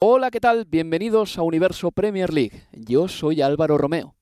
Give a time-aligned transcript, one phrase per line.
[0.00, 0.64] Hola, ¿qué tal?
[0.64, 2.68] Bienvenidos a Universo Premier League.
[2.70, 4.14] Yo soy Álvaro Romeo.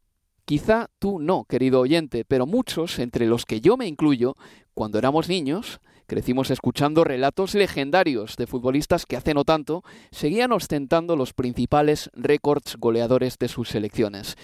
[0.46, 4.36] Quizá tú no, querido oyente, pero muchos, entre los que yo me incluyo,
[4.72, 11.14] cuando éramos niños, crecimos escuchando relatos legendarios de futbolistas que hace no tanto seguían ostentando
[11.14, 14.36] los principales récords goleadores de sus selecciones.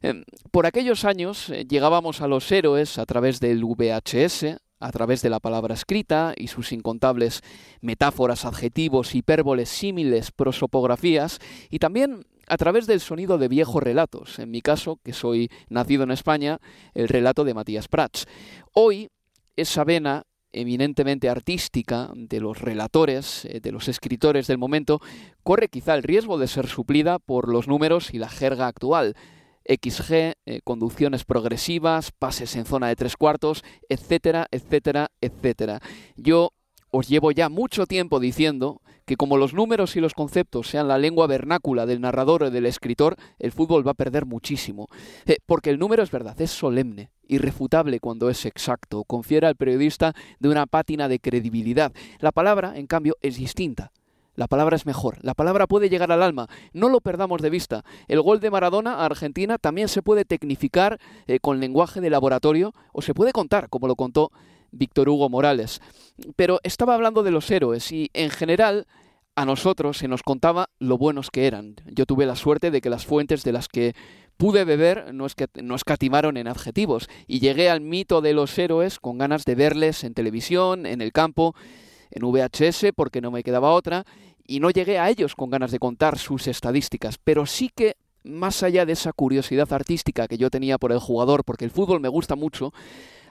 [0.00, 5.22] Em, Por aquellos años eh, llegábamos a los héroes a través del VHS, a través
[5.22, 7.42] de la palabra escrita y sus incontables
[7.80, 11.38] metáforas, adjetivos, hipérboles, símiles, prosopografías,
[11.70, 16.04] y también a través del sonido de viejos relatos, en mi caso, que soy nacido
[16.04, 16.58] en España,
[16.94, 18.26] el relato de Matías Prats.
[18.72, 19.10] Hoy,
[19.56, 25.00] esa vena eminentemente artística de los relatores, eh, de los escritores del momento,
[25.42, 29.14] corre quizá el riesgo de ser suplida por los números y la jerga actual.
[29.68, 35.80] XG, eh, conducciones progresivas, pases en zona de tres cuartos, etcétera, etcétera, etcétera.
[36.16, 36.52] Yo
[36.90, 40.98] os llevo ya mucho tiempo diciendo que como los números y los conceptos sean la
[40.98, 44.86] lengua vernácula del narrador o del escritor, el fútbol va a perder muchísimo.
[45.26, 50.14] Eh, porque el número es verdad, es solemne, irrefutable cuando es exacto, confiere al periodista
[50.38, 51.92] de una pátina de credibilidad.
[52.20, 53.92] La palabra, en cambio, es distinta.
[54.38, 57.84] La palabra es mejor, la palabra puede llegar al alma, no lo perdamos de vista.
[58.06, 62.72] El gol de Maradona a Argentina también se puede tecnificar eh, con lenguaje de laboratorio
[62.92, 64.30] o se puede contar, como lo contó
[64.70, 65.80] Víctor Hugo Morales.
[66.36, 68.86] Pero estaba hablando de los héroes y, en general,
[69.34, 71.74] a nosotros se nos contaba lo buenos que eran.
[71.86, 73.96] Yo tuve la suerte de que las fuentes de las que
[74.36, 79.00] pude beber no, es no escatimaron en adjetivos y llegué al mito de los héroes
[79.00, 81.56] con ganas de verles en televisión, en el campo,
[82.10, 84.04] en VHS, porque no me quedaba otra,
[84.48, 88.62] y no llegué a ellos con ganas de contar sus estadísticas, pero sí que más
[88.62, 92.08] allá de esa curiosidad artística que yo tenía por el jugador, porque el fútbol me
[92.08, 92.72] gusta mucho,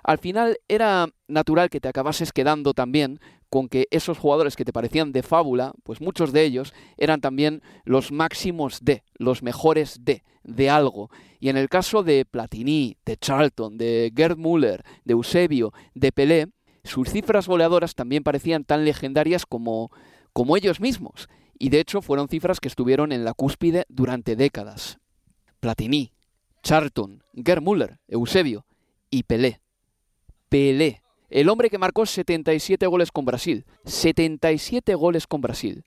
[0.04, 3.20] al final era natural que te acabases quedando también
[3.50, 7.62] con que esos jugadores que te parecían de fábula, pues muchos de ellos eran también
[7.84, 11.10] los máximos de, los mejores de, de algo.
[11.40, 16.48] Y en el caso de Platini, de Charlton, de Gerd Müller, de Eusebio, de Pelé,
[16.84, 19.92] sus cifras goleadoras también parecían tan legendarias como,
[20.38, 21.30] como ellos mismos.
[21.58, 25.00] Y de hecho fueron cifras que estuvieron en la cúspide durante décadas.
[25.60, 26.12] Platini,
[26.62, 28.68] Charlton, Gerd Müller, Eusebio
[29.10, 29.62] y Pelé.
[30.48, 33.66] Pelé, el hombre que marcó 77 goles con Brasil.
[33.86, 35.86] 77 goles con Brasil.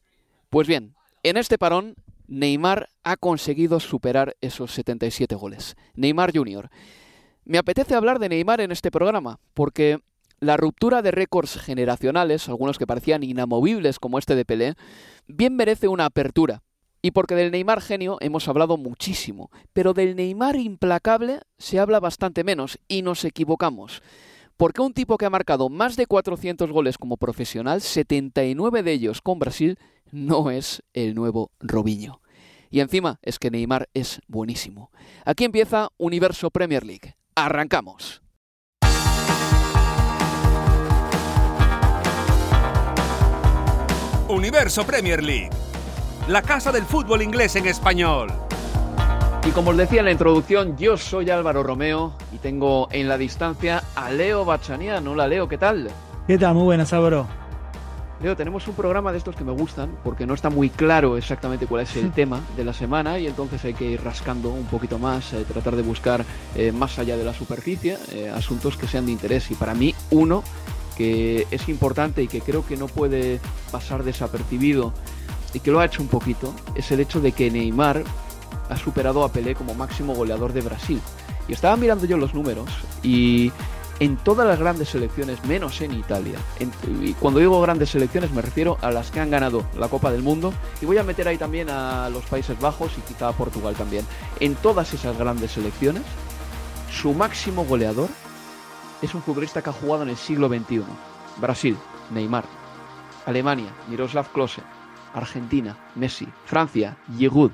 [0.48, 1.94] Pues bien, en este parón,
[2.26, 5.76] Neymar ha conseguido superar esos 77 goles.
[5.94, 6.70] Neymar Jr.
[7.44, 10.00] Me apetece hablar de Neymar en este programa, porque
[10.40, 14.74] la ruptura de récords generacionales, algunos que parecían inamovibles como este de Pelé,
[15.26, 16.62] bien merece una apertura.
[17.02, 22.44] Y porque del Neymar genio hemos hablado muchísimo, pero del Neymar implacable se habla bastante
[22.44, 24.02] menos y nos equivocamos.
[24.56, 29.22] Porque un tipo que ha marcado más de 400 goles como profesional, 79 de ellos
[29.22, 29.78] con Brasil,
[30.10, 32.20] no es el nuevo Robinho.
[32.70, 34.90] Y encima es que Neymar es buenísimo.
[35.24, 37.16] Aquí empieza Universo Premier League.
[37.34, 38.20] Arrancamos.
[44.30, 45.50] Universo Premier League,
[46.28, 48.32] la casa del fútbol inglés en español.
[49.46, 53.18] Y como os decía en la introducción, yo soy Álvaro Romeo y tengo en la
[53.18, 55.06] distancia a Leo Bachanian.
[55.08, 55.90] Hola Leo, ¿qué tal?
[56.26, 56.54] ¿Qué tal?
[56.54, 57.26] Muy buenas, Álvaro.
[58.22, 61.66] Leo, tenemos un programa de estos que me gustan porque no está muy claro exactamente
[61.66, 64.98] cuál es el tema de la semana y entonces hay que ir rascando un poquito
[64.98, 69.06] más, eh, tratar de buscar eh, más allá de la superficie eh, asuntos que sean
[69.06, 69.50] de interés.
[69.50, 70.44] Y para mí, uno
[71.00, 74.92] que es importante y que creo que no puede pasar desapercibido
[75.54, 78.04] y que lo ha hecho un poquito es el hecho de que Neymar
[78.68, 81.00] ha superado a Pelé como máximo goleador de Brasil.
[81.48, 82.68] Y estaba mirando yo los números
[83.02, 83.50] y
[83.98, 86.38] en todas las grandes selecciones, menos en Italia.
[86.86, 90.22] y cuando digo grandes selecciones me refiero a las que han ganado la Copa del
[90.22, 90.52] Mundo
[90.82, 94.04] y voy a meter ahí también a los Países Bajos y quizá a Portugal también.
[94.38, 96.02] En todas esas grandes selecciones,
[96.92, 98.10] su máximo goleador
[99.02, 100.82] es un futbolista que ha jugado en el siglo XXI.
[101.40, 101.76] Brasil,
[102.12, 102.44] Neymar.
[103.26, 104.62] Alemania, Miroslav Klose.
[105.14, 106.28] Argentina, Messi.
[106.44, 107.52] Francia, Giroud.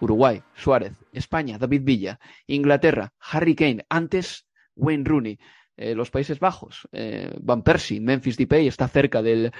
[0.00, 0.92] Uruguay, Suárez.
[1.12, 2.18] España, David Villa.
[2.46, 3.86] Inglaterra, Harry Kane.
[3.88, 5.38] Antes, Wayne Rooney.
[5.76, 9.50] Eh, los Países Bajos, eh, Van Persie, Memphis Depay está cerca del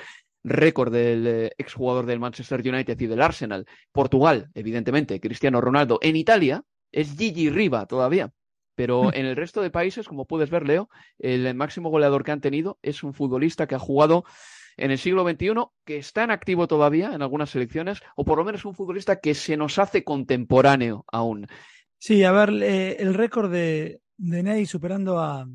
[0.45, 3.67] récord del eh, exjugador del Manchester United y del Arsenal.
[3.91, 5.99] Portugal, evidentemente, Cristiano Ronaldo.
[6.03, 6.63] En Italia
[6.93, 8.31] es Gigi Riva todavía.
[8.75, 9.11] Pero mm.
[9.15, 10.89] en el resto de países, como puedes ver, Leo,
[11.19, 14.25] el máximo goleador que han tenido es un futbolista que ha jugado
[14.77, 15.55] en el siglo XXI,
[15.85, 19.35] que está en activo todavía en algunas selecciones, o por lo menos un futbolista que
[19.35, 21.47] se nos hace contemporáneo aún.
[21.99, 25.49] Sí, a ver, el récord de, de Ney superando a,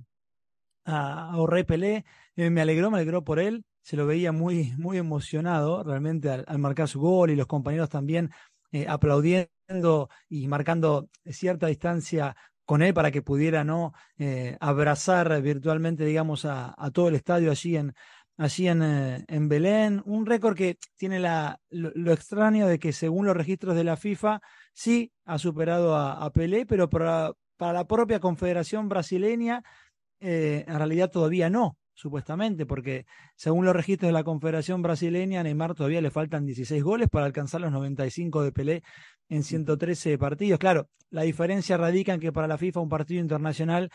[0.85, 2.05] a, a Pelé.
[2.35, 3.63] Eh, me alegró, me alegró por él.
[3.81, 8.31] Se lo veía muy, muy emocionado realmente al, marcar su gol y los compañeros también
[8.71, 12.35] eh, aplaudiendo y marcando cierta distancia
[12.69, 17.75] con él para que pudiera no eh, abrazar virtualmente, digamos, a, todo el estadio allí
[17.75, 17.95] en,
[18.37, 18.83] allí en,
[19.27, 20.03] en Belén.
[20.05, 24.41] Un récord que tiene la, lo, extraño de que según los registros de la FIFA
[24.71, 29.63] sí ha superado a, a Pelé, pero para, para la propia Confederación Brasileña
[30.19, 33.05] eh, en realidad todavía no, supuestamente, porque
[33.35, 37.25] según los registros de la Confederación Brasileña, a Neymar todavía le faltan 16 goles para
[37.25, 38.83] alcanzar los 95 de Pelé
[39.27, 40.59] en 113 partidos.
[40.59, 43.91] Claro, la diferencia radica en que para la FIFA un partido internacional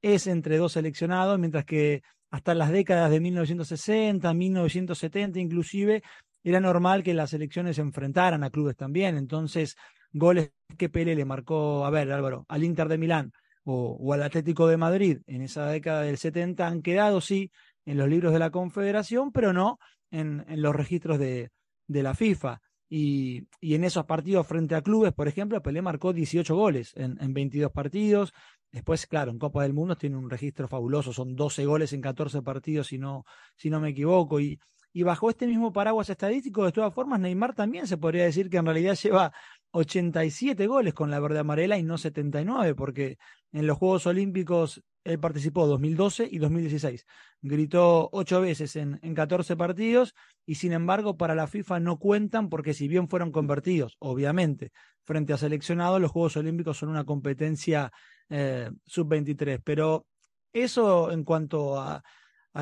[0.00, 6.02] es entre dos seleccionados, mientras que hasta las décadas de 1960, 1970 inclusive,
[6.44, 9.16] era normal que las selecciones se enfrentaran a clubes también.
[9.16, 9.74] Entonces,
[10.12, 13.32] goles que Pelé le marcó, a ver, Álvaro, al Inter de Milán
[13.70, 17.50] o, al Atlético de Madrid en esa década del 70 han quedado, sí,
[17.84, 19.78] en los libros de la Confederación, pero no
[20.10, 21.50] en, los registros de,
[21.86, 22.60] la FIFA.
[22.88, 27.34] Y, en esos partidos frente a clubes, por ejemplo, Pelé marcó 18 goles en, en
[27.34, 28.32] 22 partidos.
[28.72, 32.40] Después, claro, en Copa del Mundo tiene un registro fabuloso, son 12 goles en 14
[32.40, 33.24] partidos, si no,
[33.54, 34.40] si no me equivoco.
[34.40, 34.58] Y,
[34.92, 38.56] y bajo este mismo paraguas estadístico, de todas formas, Neymar también se podría decir que
[38.56, 39.32] en realidad lleva
[39.70, 43.18] 87 goles con la verde amarela y no 79, porque
[43.52, 47.06] en los Juegos Olímpicos él participó 2012 y 2016.
[47.40, 52.48] Gritó ocho veces en, en 14 partidos y sin embargo para la FIFA no cuentan
[52.48, 54.72] porque si bien fueron convertidos, obviamente,
[55.04, 57.90] frente a seleccionados, los Juegos Olímpicos son una competencia
[58.28, 59.60] eh, sub-23.
[59.64, 60.06] Pero
[60.52, 62.02] eso en cuanto a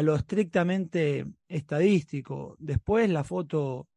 [0.03, 2.55] lo estrictamente estadístico.
[2.59, 3.89] Después la foto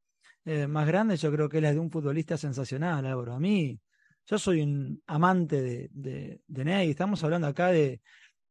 [0.46, 3.34] eh, más grande yo creo que es la de un futbolista sensacional, Álvaro.
[3.34, 3.80] A mí,
[4.26, 6.90] yo soy un amante de, de, de Ney.
[6.92, 8.02] Estamos hablando acá de,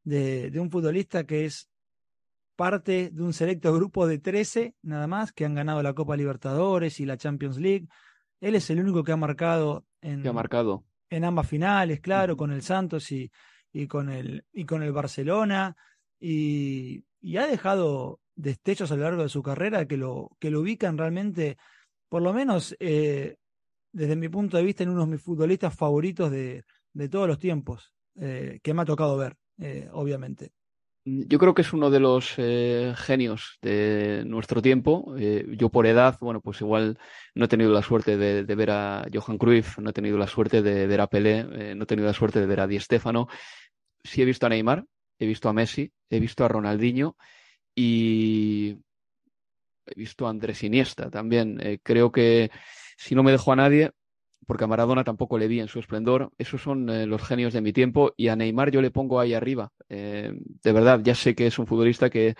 [0.02, 1.70] de, un futbolista que es
[2.56, 6.98] parte de un selecto grupo de 13 nada más que han ganado la Copa Libertadores
[7.00, 7.86] y la Champions League.
[8.40, 10.84] Él es el único que ha marcado en, ha marcado?
[11.10, 13.30] en ambas finales, claro, con el Santos y,
[13.72, 15.76] y, con, el, y con el Barcelona.
[16.20, 20.60] Y, y ha dejado destellos a lo largo de su carrera que lo, que lo
[20.60, 21.56] ubican realmente
[22.08, 23.36] por lo menos eh,
[23.92, 27.38] desde mi punto de vista, en uno de mis futbolistas favoritos de, de todos los
[27.38, 30.52] tiempos, eh, que me ha tocado ver, eh, obviamente.
[31.04, 35.16] Yo creo que es uno de los genios de nuestro tiempo.
[35.16, 36.98] yo por edad, bueno, pues igual
[37.34, 40.60] no he tenido la suerte de, ver a Johan Cruyff, no he tenido la suerte
[40.60, 43.26] de ver a Pelé, no he tenido la suerte de ver a Di Stéfano.
[44.04, 44.84] Sí he visto a Neymar,
[45.18, 47.16] he visto a Messi, he visto a Ronaldinho
[47.80, 48.27] y
[49.98, 51.58] visto a Andrés Iniesta también.
[51.60, 52.50] Eh, creo que
[52.96, 53.90] si no me dejo a nadie,
[54.46, 57.60] porque a Maradona tampoco le vi en su esplendor, esos son eh, los genios de
[57.60, 59.72] mi tiempo y a Neymar yo le pongo ahí arriba.
[59.90, 62.34] Eh, de verdad, ya sé que es un futbolista que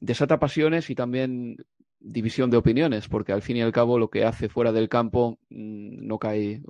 [0.00, 1.56] desata pasiones y también
[1.98, 5.38] división de opiniones, porque al fin y al cabo lo que hace fuera del campo
[5.48, 6.62] mm, no cae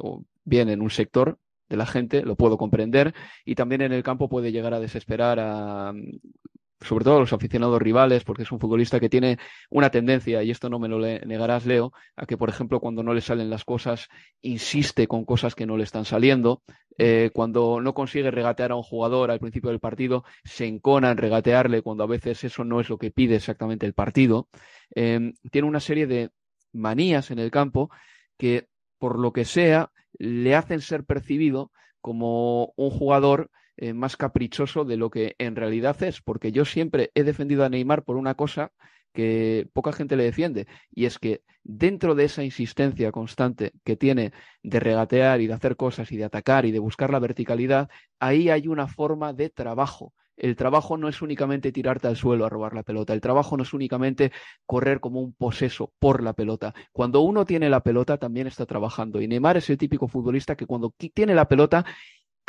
[0.44, 4.28] bien en un sector de la gente, lo puedo comprender, y también en el campo
[4.28, 5.94] puede llegar a desesperar a
[6.80, 10.70] sobre todo los aficionados rivales, porque es un futbolista que tiene una tendencia, y esto
[10.70, 14.08] no me lo negarás, Leo, a que, por ejemplo, cuando no le salen las cosas,
[14.40, 16.62] insiste con cosas que no le están saliendo.
[16.96, 21.18] Eh, cuando no consigue regatear a un jugador al principio del partido, se encona en
[21.18, 24.48] regatearle cuando a veces eso no es lo que pide exactamente el partido.
[24.94, 26.30] Em, tiene una serie de
[26.72, 27.90] manías en el campo
[28.38, 28.68] que,
[28.98, 33.50] por lo que sea, le hacen ser percibido como un jugador
[33.82, 37.70] eh, más caprichoso de lo que en realidad es, porque yo siempre he defendido a
[37.70, 38.72] Neymar por una cosa
[39.14, 44.32] que poca gente le defiende, y es que dentro de esa insistencia constante que tiene
[44.62, 48.50] de regatear y de hacer cosas y de atacar y de buscar la verticalidad, ahí
[48.50, 52.74] hay una forma de trabajo el trabajo no es únicamente tirarte al suelo a robar
[52.74, 54.32] la pelota, el trabajo no es únicamente
[54.64, 56.74] correr como un poseso por la pelota.
[56.92, 60.66] Cuando uno tiene la pelota también está trabajando y Neymar es el típico futbolista que
[60.66, 61.84] cuando tiene la pelota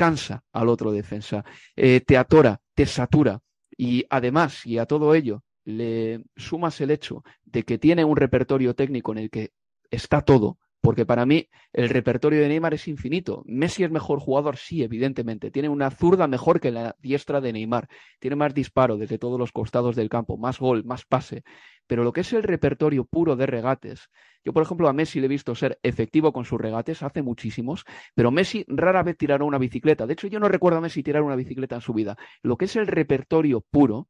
[0.02, 3.40] cansa al otro defensa, eh, te atora, te satura
[3.78, 8.74] y además, y a todo ello le sumas el hecho de que tiene un repertorio
[8.74, 9.52] técnico en el que
[9.92, 13.44] está todo, porque para mí el repertorio de Neymar es infinito.
[13.46, 15.52] Messi es mejor jugador, sí, evidentemente.
[15.52, 17.88] Tiene una zurda mejor que la diestra de Neymar.
[18.20, 21.44] Tiene más disparo desde todos los costados del campo, más gol, más pase.
[21.86, 24.10] Pero lo que es el repertorio puro de regates,
[24.44, 27.86] yo por ejemplo a Messi le he visto ser efectivo con sus regates, hace muchísimos,
[28.16, 30.08] pero Messi rara vez tirará una bicicleta.
[30.08, 32.18] De hecho, yo no recuerdo a Messi tirar una bicicleta en su vida.
[32.42, 34.08] Lo que es el repertorio puro,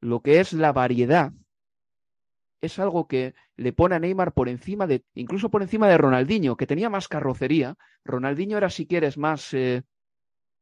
[0.00, 1.32] lo que es la variedad
[2.60, 6.56] es algo que le pone a Neymar por encima de, incluso por encima de Ronaldinho,
[6.56, 7.76] que tenía más carrocería.
[8.04, 9.82] Ronaldinho era, si quieres, más eh,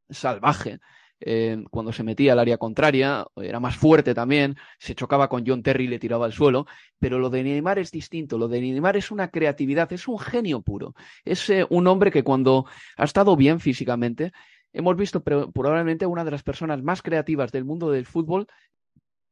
[0.09, 0.79] salvaje.
[1.21, 5.61] Eh, cuando se metía al área contraria, era más fuerte también, se chocaba con John
[5.61, 6.65] Terry y le tiraba al suelo,
[6.97, 10.61] pero lo de Neymar es distinto, lo de Neymar es una creatividad, es un genio
[10.61, 14.31] puro, es eh, un hombre que cuando ha estado bien físicamente,
[14.71, 18.47] hemos visto probablemente una de las personas más creativas del mundo del fútbol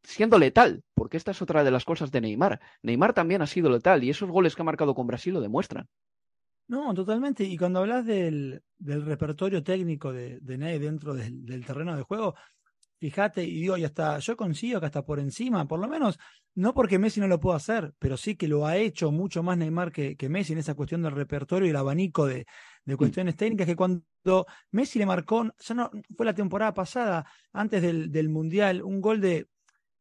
[0.07, 2.61] siendo letal, porque esta es otra de las cosas de Neymar.
[2.81, 5.87] Neymar también ha sido letal y esos goles que ha marcado con Brasil lo demuestran.
[6.69, 7.43] No, totalmente.
[7.43, 12.35] Y cuando hablas del, del repertorio técnico de, de Ney dentro del, terreno de juego,
[12.99, 16.17] fíjate, y digo, y hasta yo consigo que hasta por encima, por lo menos,
[16.55, 19.57] no porque Messi no lo pueda hacer, pero sí que lo ha hecho mucho más
[19.57, 22.45] Neymar que, que Messi en esa cuestión del repertorio y el abanico de,
[22.85, 22.97] de mm.
[22.97, 24.03] cuestiones técnicas, que cuando
[24.71, 29.19] Messi le marcó, ya no fue la temporada pasada, antes del, del Mundial, un gol
[29.19, 29.47] de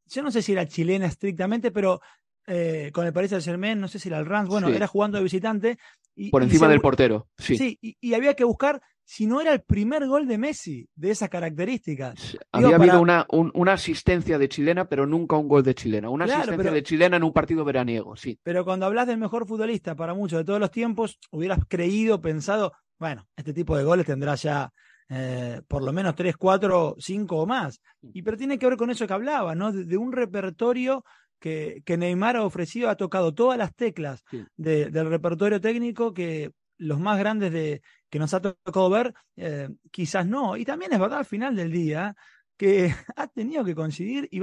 [0.07, 2.01] yo no sé si era chilena estrictamente, pero
[2.47, 5.19] eh, con el Paris Saint Germain, no sé si era el Rams, bueno, era jugando
[5.19, 5.79] de visitante.
[6.15, 7.57] Y, Por encima del portero, sí.
[7.57, 11.29] Sí, y, había que buscar si no era el primer gol de Messi de esas
[11.29, 12.39] características.
[12.53, 16.09] había habido una, una, asistencia de chilena, pero nunca un gol de chilena.
[16.09, 18.39] Una asistencia de chilena en un partido veraniego, sí.
[18.43, 22.73] Pero cuando hablas del mejor futbolista para muchos de todos los tiempos, hubieras creído, pensado,
[22.99, 24.73] bueno, este tipo de goles tendrá ya
[25.09, 27.81] eh, por lo menos 3, 4, 5 o más.
[28.03, 29.73] Y pero tiene que ver con eso que hablaba, ¿no?
[29.73, 31.05] De, un repertorio
[31.39, 34.25] que, que, Neymar ha ofrecido, ha tocado todas las teclas
[34.57, 40.27] del repertorio técnico que los más grandes de, que nos ha tocado ver, eh, quizás
[40.27, 40.57] no.
[40.57, 42.15] Y también es verdad al final del día
[42.57, 44.41] que ha tenido que coincidir y,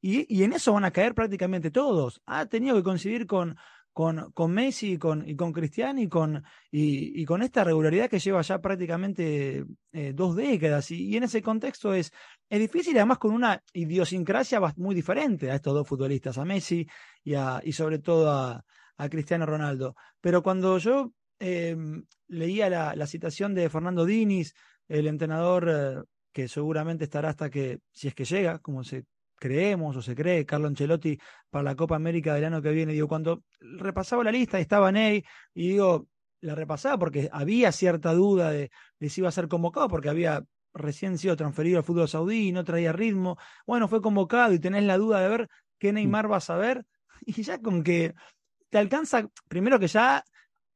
[0.00, 2.20] y, y en eso van a caer prácticamente todos.
[2.26, 3.56] Ha tenido que coincidir con,
[3.92, 8.18] con, con Messi y con, y con Cristiano y con, y, con esta regularidad que
[8.18, 10.90] lleva ya prácticamente eh, dos décadas.
[10.90, 12.12] Y, en ese contexto es,
[12.48, 16.86] es difícil, además con una idiosincrasia muy diferente a estos dos futbolistas, a Messi
[17.22, 18.64] y, a, y sobre todo a,
[18.96, 19.94] a Cristiano Ronaldo.
[20.20, 24.54] Pero cuando yo em, leía la, la, citación de Fernando Diniz,
[24.88, 29.04] el entrenador eh, que seguramente estará hasta que, si es que llega, como se
[29.42, 31.18] creemos o se cree, Carlo Ancelotti
[31.50, 32.92] para la Copa América del año que viene.
[32.92, 36.06] Digo, cuando repasaba la lista estaba Ney, y digo,
[36.42, 38.70] la repasaba porque había cierta duda de,
[39.00, 42.92] si iba a ser convocado, porque había recién sido transferido al fútbol saudí, no traía
[42.92, 43.36] ritmo.
[43.66, 45.96] Bueno, fue convocado y tenés la duda de ver qué mm.
[45.96, 46.86] Neymar vas a ver.
[47.26, 48.14] Y ya con que
[48.68, 50.24] te alcanza, primero que ya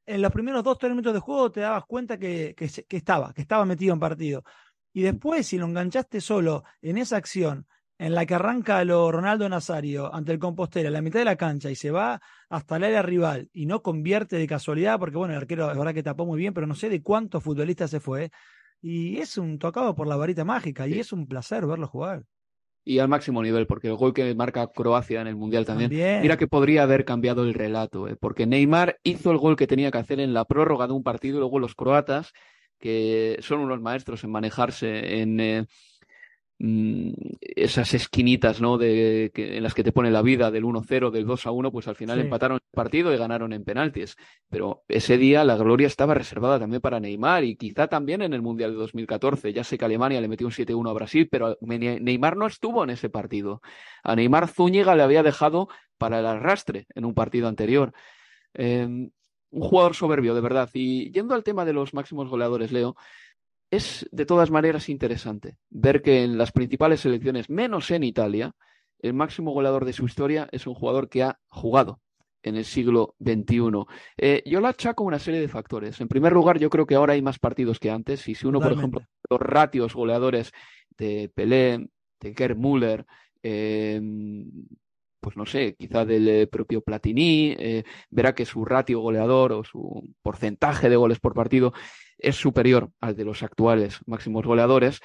[0.06, 3.32] en los primeros dos, tres minutos de juego te dabas cuenta que, que, que estaba,
[3.32, 4.44] que estaba metido en partido.
[4.92, 7.66] Y después, si lo enganchaste solo en esa acción,
[7.98, 11.36] en la que arranca lo Ronaldo Nazario ante el Compostela en la mitad de la
[11.36, 15.32] cancha y se va hasta el área rival y no convierte de casualidad, porque bueno,
[15.34, 18.00] el arquero es verdad que tapó muy bien, pero no sé de cuántos futbolistas se
[18.00, 18.30] fue.
[18.82, 22.24] Y es un tocado por la varita mágica y es un placer verlo jugar.
[22.84, 26.36] Y al máximo nivel, porque el gol que marca Croacia en el Mundial también, mira
[26.36, 28.14] que podría haber cambiado el relato, ¿eh?
[28.14, 31.38] porque Neymar hizo el gol que tenía que hacer en la prórroga de un partido
[31.38, 32.32] y luego los croatas,
[32.78, 35.40] que son unos maestros en manejarse en...
[35.40, 35.66] Eh,
[36.58, 38.78] esas esquinitas ¿no?
[38.78, 42.18] de, en las que te pone la vida del 1-0, del 2-1, pues al final
[42.18, 44.16] empataron el partido y ganaron en penaltis.
[44.48, 48.40] Pero ese día la gloria estaba reservada también para Neymar y quizá también en el
[48.40, 49.52] Mundial de 2014.
[49.52, 52.90] Ya sé que Alemania le metió un 7-1 a Brasil, pero Neymar no estuvo en
[52.90, 53.60] ese partido.
[54.02, 57.92] A Neymar Zúñiga le había dejado para el arrastre en un partido anterior.
[58.54, 59.10] Em,
[59.50, 60.70] un jugador soberbio, de verdad.
[60.72, 62.96] Y yendo al tema de los máximos goleadores, Leo,
[63.70, 68.54] es de todas maneras interesante ver que en las principales selecciones, menos en Italia,
[69.00, 72.00] el máximo goleador de su historia es un jugador que ha jugado
[72.42, 73.84] en el siglo XXI.
[74.16, 76.00] Eh, yo la achaco una serie de factores.
[76.00, 78.28] En primer lugar, yo creo que ahora hay más partidos que antes.
[78.28, 80.52] Y si uno, por ejemplo, los ratios goleadores
[80.96, 81.88] de Pelé,
[82.20, 83.04] de Gerd Müller,
[83.42, 84.00] eh,
[85.26, 89.64] pues no sé, quizá del eh, propio Platini, eh, verá que su ratio goleador o
[89.64, 91.72] su porcentaje de goles por partido
[92.18, 95.00] es superior al de los actuales máximos goleadores,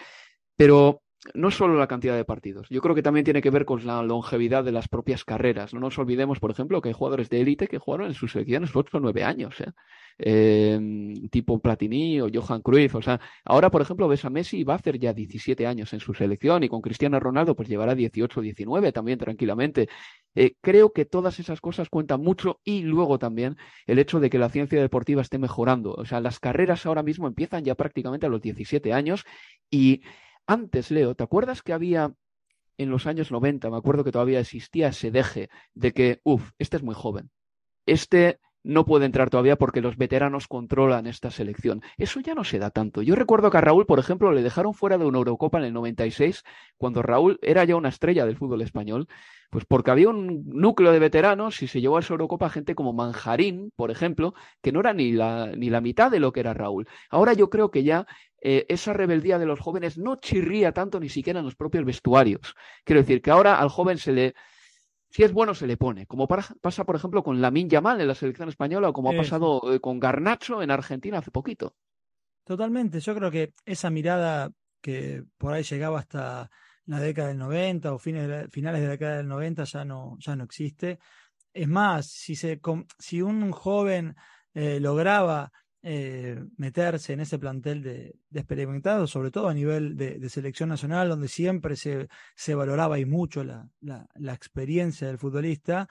[0.56, 1.02] pero
[1.34, 4.02] no solo la cantidad de partidos, yo creo que también tiene que ver con la
[4.02, 5.74] longevidad de las propias carreras.
[5.74, 8.76] No nos olvidemos, por ejemplo, que hay jugadores de élite que jugaron en sus selecciones
[8.76, 9.72] 8 o 9 años, ¿eh?
[10.18, 12.96] Em, tipo Platini o Johan Cruyff.
[12.96, 16.00] O sea, ahora, por ejemplo, ves a Messi va a hacer ya 17 años en
[16.00, 19.90] su selección y con Cristiano Ronaldo pues llevará 18 o 19 también tranquilamente.
[20.36, 24.38] Eh, creo que todas esas cosas cuentan mucho y luego también el hecho de que
[24.38, 25.94] la ciencia deportiva esté mejorando.
[25.94, 29.24] O sea, las carreras ahora mismo empiezan ya prácticamente a los 17 años
[29.72, 30.02] y
[30.48, 32.14] antes, Leo, ¿te acuerdas que había
[32.78, 36.78] en los años 90, me acuerdo que todavía existía ese deje de que, uff, este
[36.78, 37.30] es muy joven,
[37.86, 41.82] este no puede entrar todavía porque los veteranos controlan esta selección.
[41.98, 43.02] Eso ya no se da tanto.
[43.02, 45.74] Yo recuerdo que a Raúl, por ejemplo, le dejaron fuera de una Eurocopa en el
[45.74, 46.44] 96,
[46.78, 49.08] cuando Raúl era ya una estrella del fútbol español,
[49.50, 52.94] pues porque había un núcleo de veteranos y se llevó a esa Eurocopa gente como
[52.94, 56.54] Manjarín, por ejemplo, que no era ni la, ni la mitad de lo que era
[56.54, 56.88] Raúl.
[57.10, 58.06] Ahora yo creo que ya
[58.42, 62.56] eh, esa rebeldía de los jóvenes no chirría tanto ni siquiera en los propios vestuarios.
[62.84, 64.34] Quiero decir que ahora al joven se le
[65.12, 68.16] si es bueno se le pone, como pasa por ejemplo con Lamin Yamal en la
[68.16, 71.76] selección española o como ha pasado eh, con Garnacho en Argentina hace poquito.
[72.46, 76.50] Totalmente, yo creo que esa mirada que por ahí llegaba hasta
[76.86, 80.36] la década del 90 o fines finales de la década del 90 ya no, ya
[80.36, 81.00] no existe.
[81.54, 82.60] Es más, si, se,
[82.98, 84.16] si un joven
[84.54, 85.52] eh, lograba
[85.84, 91.28] eh, meterse en ese plantel de, experimentados, sobre todo a nivel de, selección nacional, donde
[91.28, 95.90] siempre se, se valoraba y mucho la, la, experiencia del futbolista,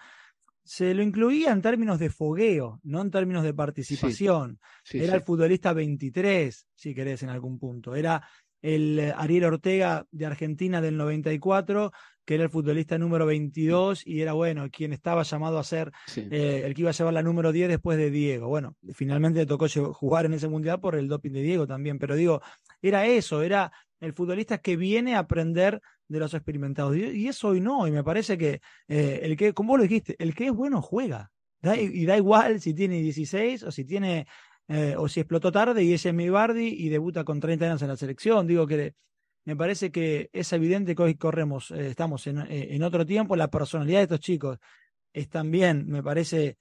[0.63, 4.61] se lo incluía en términos de fogueo, no en términos de participación.
[4.93, 7.97] Era el futbolista 23, si querés, en algún punto.
[7.97, 8.23] Era
[8.63, 11.93] el eh, Ariel Ortega de Argentina del 94,
[12.25, 16.63] que era el futbolista número 22 y era, bueno, quien estaba llamado a ser eh,
[16.65, 18.49] el que iba a llevar la número 10 después de Diego.
[18.49, 22.15] Bueno, finalmente le tocó jugar en ese mundial por el doping de Diego también, pero
[22.15, 22.41] digo,
[22.83, 26.97] era eso, era el futbolista que viene a aprender de los experimentados.
[26.97, 30.17] Y eso hoy no, y me parece que eh, el que, como vos lo dijiste,
[30.19, 31.31] el que es bueno juega.
[31.63, 34.27] y da igual si tiene 16 o si tiene
[34.73, 37.89] eh, o si explotó tarde y es mi Bardi y debuta con 30 años en
[37.89, 38.47] la selección.
[38.47, 38.95] Digo que
[39.45, 43.35] me parece que es evidente que hoy corremos, eh, estamos en, eh, en, otro tiempo,
[43.35, 44.59] la personalidad de estos chicos
[45.13, 46.57] es también, me parece,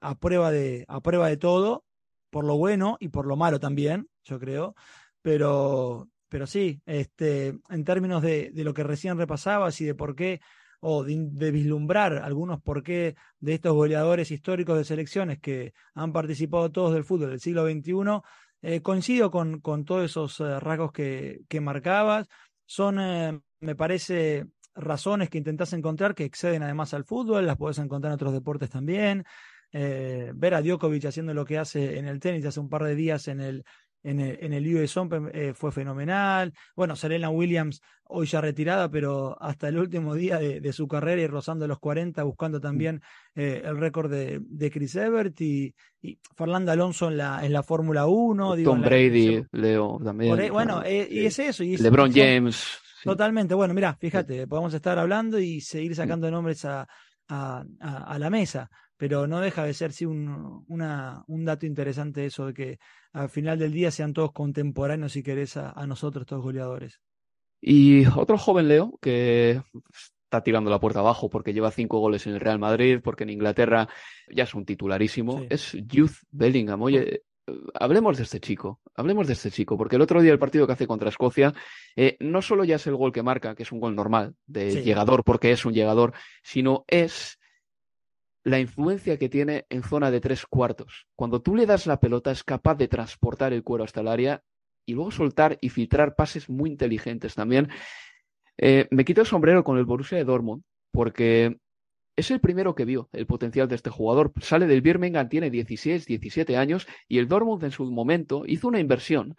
[0.00, 1.84] a, prueba de, a prueba de todo,
[2.30, 4.74] por lo bueno y por lo malo también, yo creo,
[5.20, 10.16] pero, pero sí, este, en términos de, de lo que recién repasabas y de por
[10.16, 10.40] qué
[10.80, 16.70] o de, vislumbrar algunos por qué de estos goleadores históricos de selecciones que han participado
[16.70, 18.22] todos del fútbol del siglo XXI,
[18.62, 22.28] eh, coincido con, con, todos esos eh, rasgos que, que, marcabas.
[22.66, 27.78] Son, eh, me parece, razones que intentás encontrar que exceden además al fútbol, las puedes
[27.78, 29.24] encontrar en otros deportes también.
[29.72, 33.28] ver a Djokovic haciendo lo que hace en el tenis hace un par de días
[33.28, 33.64] en el,
[34.08, 36.52] en el, en el US Open eh, fue fenomenal.
[36.74, 41.26] Bueno, Serena Williams hoy ya retirada, pero hasta el último día de, su carrera y
[41.26, 43.02] rozando los 40, buscando también
[43.34, 47.62] eh, el récord de, de, Chris Evert y, y, Fernando Alonso en la, en la
[47.62, 48.56] Fórmula 1.
[48.64, 50.52] Tom Brady, Leo también.
[50.52, 51.62] bueno, eh, y es eso.
[51.62, 52.78] Y LeBron James.
[53.04, 53.54] Totalmente.
[53.54, 56.88] Bueno, mira, fíjate, podemos estar hablando y seguir sacando nombres a,
[57.28, 62.26] a, a la mesa pero no deja de ser sí un, una, un dato interesante
[62.26, 62.78] eso de que
[63.12, 67.00] al final del día sean todos contemporáneos, si querés, a, nosotros, estos goleadores.
[67.60, 69.62] Y otro joven Leo que
[70.24, 73.30] está tirando la puerta abajo porque lleva cinco goles en el Real Madrid, porque en
[73.30, 73.88] Inglaterra
[74.28, 76.82] ya es un titularísimo, es Youth Bellingham.
[76.82, 77.22] Oye,
[77.74, 80.72] hablemos de este chico, hablemos de este chico, porque el otro día el partido que
[80.72, 81.54] hace contra Escocia,
[81.94, 84.82] eh, no solo ya es el gol que marca, que es un gol normal de
[84.82, 87.38] llegador, porque es un llegador, sino es
[88.44, 91.06] la influencia que tiene en zona de tres cuartos.
[91.14, 94.42] Cuando tú le das la pelota es capaz de transportar el cuero hasta el área
[94.86, 97.68] y luego soltar y filtrar pases muy inteligentes también.
[98.56, 101.58] Eh, me quito el sombrero con el Borussia de Dortmund porque
[102.16, 104.32] es el primero que vio el potencial de este jugador.
[104.40, 108.80] Sale del Birmingham, tiene 16, 17 años y el Dortmund en su momento hizo una
[108.80, 109.36] inversión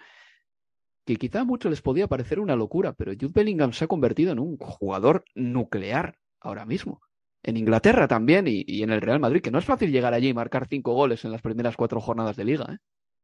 [1.06, 4.32] que quizá a muchos les podía parecer una locura, pero Jude Bellingham se ha convertido
[4.32, 7.02] en un jugador nuclear ahora mismo
[7.44, 10.34] en Inglaterra también y, en el Real Madrid, que no es fácil llegar allí y
[10.34, 12.66] marcar cinco goles en las primeras cuatro jornadas de liga.
[12.74, 12.78] ¿eh?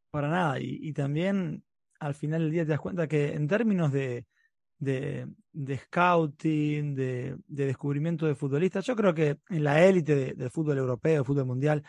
[0.09, 1.63] Para nada, y, también
[1.99, 4.25] al final del día te das cuenta que en términos de,
[4.79, 5.27] de,
[5.77, 11.25] scouting, de, descubrimiento de futbolistas, yo creo que en la élite del fútbol europeo, del
[11.25, 11.83] fútbol mundial,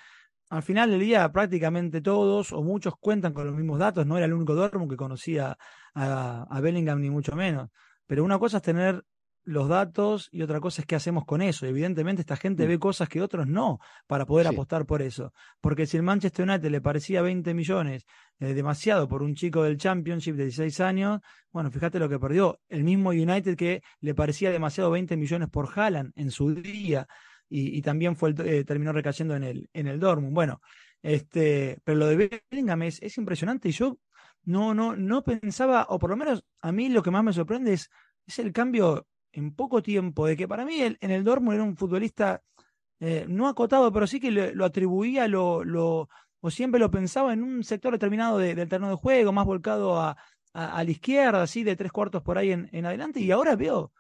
[0.49, 4.27] al final del día prácticamente todos o muchos cuentan con los mismos datos, no era
[4.27, 5.57] el único Dortmund que conocía
[5.95, 7.71] a Bellingham ni mucho menos,
[8.07, 9.05] pero una cosa es tener
[9.47, 11.67] los datos y otra cosa es qué hacemos con eso.
[11.67, 15.33] Evidentemente esta gente ve cosas que otros no para poder apostar por eso.
[15.61, 18.05] Porque si el Manchester United le parecía 20 millones
[18.41, 21.21] eh, demasiado por un chico del Championship de 16 años,
[21.53, 22.61] bueno, fíjate lo que perdió.
[22.69, 27.07] El mismo United que le parecía demasiado 20 millones por Haaland en su día
[27.49, 30.35] y, también fue eh, terminó recayendo en el, en el Dortmund.
[30.35, 30.61] Bueno,
[31.03, 33.97] este, pero lo de Bellingham es, es impresionante y yo
[34.43, 37.75] no, no, no pensaba, o por lo menos a mí lo que más me sorprende
[37.75, 37.89] es,
[38.27, 41.77] es el cambio en poco tiempo, de que para mí en el Dortmund era un
[41.77, 42.43] futbolista
[43.01, 46.09] eh, no acotado, pero sí que lo, atribuía, lo, lo,
[46.41, 50.17] o siempre lo pensaba en un sector determinado del terreno de juego, más volcado a,
[50.55, 53.93] a, la izquierda, así de tres cuartos por ahí en, en adelante, y ahora veo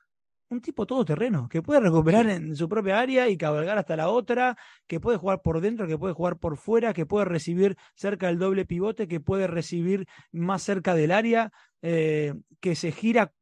[0.49, 4.57] un tipo todoterreno, que puede recuperar en su propia área y cabalgar hasta la otra,
[4.87, 8.38] que puede jugar por dentro, que puede jugar por fuera, que puede recibir cerca del
[8.38, 13.33] doble pivote, que puede recibir más cerca del área, eh, que se gira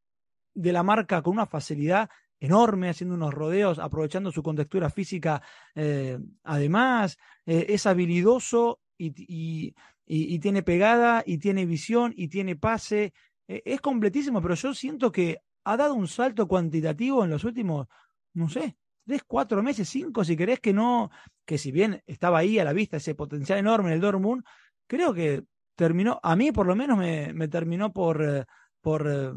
[0.55, 2.09] de la marca con una facilidad
[2.41, 5.43] enorme, haciendo unos rodeos, aprovechando su contextura física.
[5.75, 9.75] Eh, además, eh, es habilidoso y,
[10.07, 13.13] y, tiene pegada, y tiene visión, y tiene pase.
[13.47, 17.89] es completísimo, pero yo siento que ha dado un salto cuantitativo en los últimos,
[18.35, 21.11] no sé, tres, cuatro meses, cinco, si querés que no,
[21.45, 24.45] que si bien estaba ahí a la vista ese potencial enorme en el Dortmund,
[24.87, 28.45] creo que terminó, a mí por lo menos me, me terminó por, eh,
[28.81, 29.33] por, eh,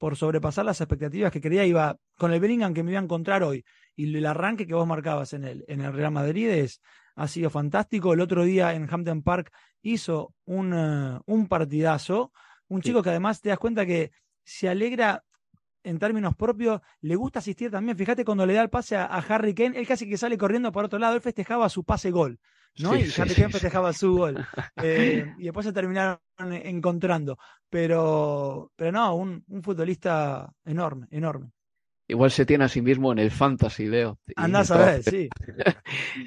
[0.00, 1.66] por sobrepasar las expectativas que quería.
[1.66, 4.86] Iba con el Bellingham que me iba a encontrar hoy y el arranque que vos
[4.86, 6.80] marcabas en el, en el Real Madrid es,
[7.16, 8.14] ha sido fantástico.
[8.14, 12.32] El otro día en Hampton Park hizo un, eh, un partidazo.
[12.68, 14.10] Un chico que además te das cuenta que
[14.42, 15.22] se alegra
[15.82, 17.98] en términos propios, le gusta asistir también.
[17.98, 20.86] Fíjate cuando le da el pase a, Harry Kane, él casi que sale corriendo por
[20.86, 22.40] otro lado, él festejaba su pase gol,
[22.78, 22.96] ¿no?
[22.96, 24.46] y Harry Kane festejaba su gol.
[24.82, 27.38] Eh, y después se terminaron encontrando.
[27.68, 31.50] Pero, pero no, un, un futbolista enorme, enorme.
[32.10, 34.18] Igual se tiene a sí mismo en el fantasy, Leo.
[34.34, 35.28] Andás a ver, sí.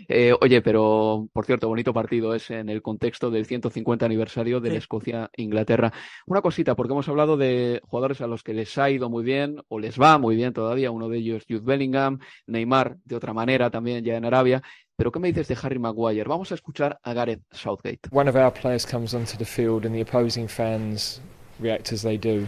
[0.07, 4.71] Eh, oye, pero por cierto, bonito partido es en el contexto del 150 aniversario de
[4.71, 5.91] la Escocia-Inglaterra.
[6.25, 9.61] Una cosita, porque hemos hablado de jugadores a los que les ha ido muy bien
[9.67, 10.91] o les va muy bien todavía.
[10.91, 14.61] Uno de ellos, Jude Bellingham, Neymar, de otra manera también ya en Arabia.
[14.97, 16.27] Pero ¿qué me dices de Harry Maguire?
[16.27, 18.09] Vamos a escuchar a Gareth Southgate.
[18.11, 21.19] One of our players comes onto the field and the opposing fans
[21.59, 22.47] react as they do.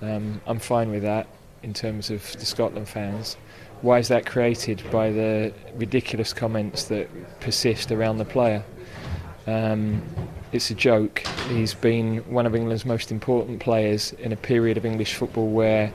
[0.00, 1.26] Um, I'm fine with that.
[1.62, 3.36] in terms of the Scotland fans.
[3.82, 7.08] Why is that created by the ridiculous comments that
[7.40, 8.62] persist around the player?
[9.46, 10.02] Um,
[10.52, 11.20] it's a joke.
[11.48, 15.92] He's been one of England's most important players in a period of English football where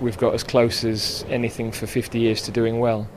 [0.00, 3.08] we've got as close as anything for 50 years to doing well.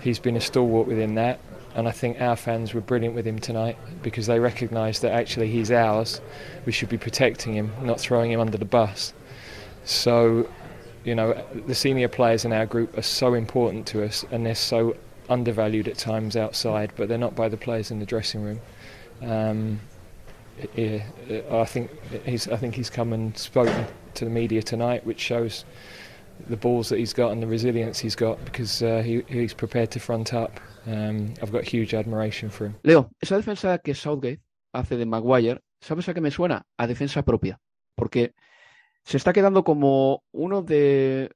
[0.00, 1.40] He's been a stalwart within that,
[1.74, 5.50] and I think our fans were brilliant with him tonight because they recognised that actually
[5.50, 6.20] he's ours.
[6.66, 9.12] We should be protecting him, not throwing him under the bus.
[9.84, 10.48] So
[11.04, 14.54] you know, the senior players in our group are so important to us, and they're
[14.54, 14.96] so
[15.28, 18.60] undervalued at times outside, but they're not by the players in the dressing room.
[19.22, 19.80] Um,
[20.74, 21.02] yeah,
[21.50, 21.90] I think
[22.24, 25.64] he's I think he's come and spoken to the media tonight, which shows
[26.48, 29.90] the balls that he's got and the resilience he's got because uh, he, he's prepared
[29.90, 30.60] to front up.
[30.86, 32.76] Um, I've got huge admiration for him.
[32.82, 34.40] Leo, esa defensa que Southgate
[34.72, 36.66] hace de Maguire, ¿sabes a qué me suena?
[36.76, 37.60] A defensa propia,
[37.94, 38.34] porque
[39.04, 41.30] se está quedando como uno de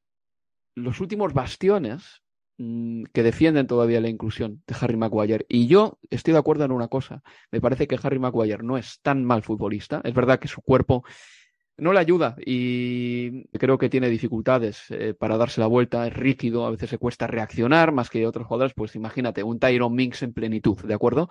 [0.75, 2.23] los últimos bastiones
[2.59, 5.47] mm, que defienden todavía la inclusión de Harry Maguire.
[5.49, 7.23] Y yo estoy de acuerdo en una cosa.
[7.51, 10.01] Me parece que Harry Maguire no es tan mal futbolista.
[10.05, 11.05] Es verdad que su cuerpo
[11.77, 16.07] no le ayuda y creo que tiene dificultades eh, para darse la vuelta.
[16.07, 18.75] Es rígido, a veces se cuesta reaccionar más que otros jugadores.
[18.75, 21.29] Pues imagínate, un Tyron Minks en plenitud, ¿de acuerdo?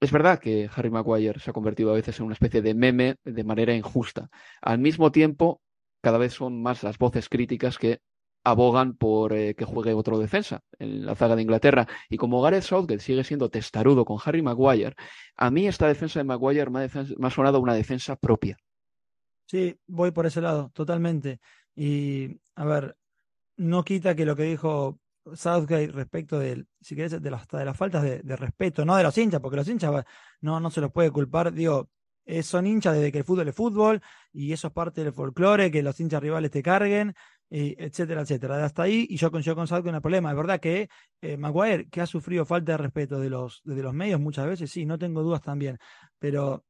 [0.00, 3.16] Es verdad que Harry Maguire se ha convertido a veces en una especie de meme
[3.24, 4.28] de manera injusta.
[4.60, 5.62] Al mismo tiempo,
[6.02, 8.00] cada vez son más las voces críticas que
[8.44, 11.88] abogan por eh, que juegue otro defensa en la zaga de Inglaterra.
[12.08, 14.94] Y como Gareth Southgate sigue siendo testarudo con Harry Maguire,
[15.36, 18.58] a mí esta defensa de Maguire me ha, sonado una defensa propia.
[19.46, 21.40] Sí, voy por ese lado, totalmente.
[21.74, 22.96] Y, a ver,
[23.56, 25.00] no quita que lo que dijo
[25.32, 29.16] Southgate respecto de, si querés, de, las, de las faltas de, respeto, no de los
[29.16, 30.04] hinchas, porque los hinchas
[30.40, 31.90] no, no se los puede culpar, digo,
[32.26, 34.00] eh, son hinchas desde que el fútbol es fútbol
[34.32, 37.14] y eso es parte del folclore, que los hinchas rivales te carguen,
[37.50, 38.64] etcétera, etcétera.
[38.64, 40.30] Hasta ahí, y yo con, yo con Southgate no hay problema.
[40.30, 40.88] Es verdad que
[41.20, 44.70] eh, Maguire, que ha sufrido falta de respeto de los, de los medios muchas veces,
[44.70, 45.78] sí, no tengo dudas también,
[46.18, 46.64] pero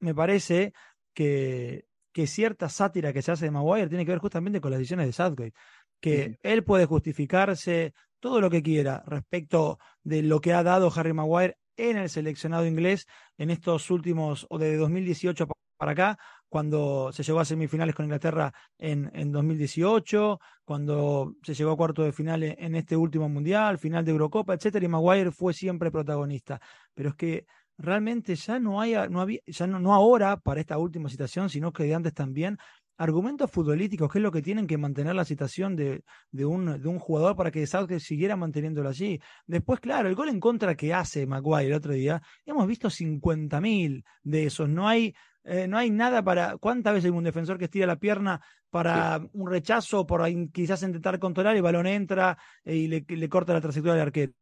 [0.00, 0.72] me parece
[1.12, 1.85] que,
[2.16, 5.04] que cierta sátira que se hace de Maguire tiene que ver justamente con las decisiones
[5.04, 5.52] de Southgate
[6.00, 11.12] que él puede justificarse todo lo que quiera respecto de lo que ha dado Harry
[11.12, 17.22] Maguire en el seleccionado inglés en estos últimos, o desde 2018 para acá, cuando se
[17.22, 22.42] llegó a semifinales con Inglaterra en, en 2018, cuando se llegó a cuarto de final
[22.44, 26.62] en este último mundial, final de Eurocopa, etcétera, y Maguire fue siempre protagonista.
[26.94, 27.46] Pero es que
[27.78, 31.72] realmente ya no hay, no había, ya no, no ahora para esta última situación, sino
[31.72, 32.58] que de antes también,
[32.98, 36.88] argumentos futbolísticos, que es lo que tienen que mantener la situación de, de, un, de
[36.88, 39.20] un jugador para que Southgate siguiera manteniéndolo allí.
[39.46, 44.04] Después, claro, el gol en contra que hace Maguire el otro día, hemos visto 50.000
[44.22, 44.68] de esos.
[44.68, 46.56] No hay, eh, no hay nada para.
[46.56, 51.18] ¿Cuántas veces hay un defensor que estira la pierna para un rechazo, por quizás intentar
[51.18, 54.32] controlar y el balón entra eh, y le, le, corta la trayectoria del arquero?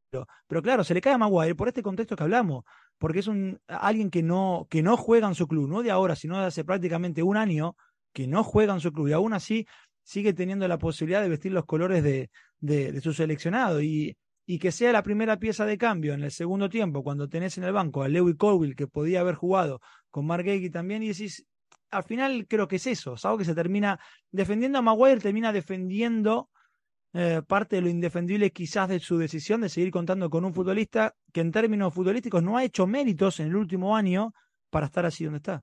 [0.46, 2.64] Pero claro, se le cae a Maguire por este contexto que hablamos,
[2.98, 6.16] porque es un alguien que no, que no juega en su club, no de ahora,
[6.16, 7.76] sino de hace prácticamente un año
[8.12, 9.66] que no juega en su club y aún así
[10.02, 12.30] sigue teniendo la posibilidad de vestir los colores de,
[12.60, 16.68] de, su seleccionado y, y, que sea la primera pieza de cambio en el segundo
[16.68, 19.80] tiempo cuando tenés en el banco a Lewis Colville que podía haber jugado
[20.10, 21.44] con Mark Gagey también y decís,
[21.90, 23.38] al final creo que es eso, ¿sabes?
[23.38, 23.98] Que se termina
[24.30, 26.50] defendiendo a Maguire, termina defendiendo
[27.16, 31.14] eh, parte de lo indefendible quizás de su decisión de seguir contando con un futbolista
[31.32, 34.34] que en términos futbolísticos no ha hecho méritos en el último año
[34.68, 35.62] para estar así donde está.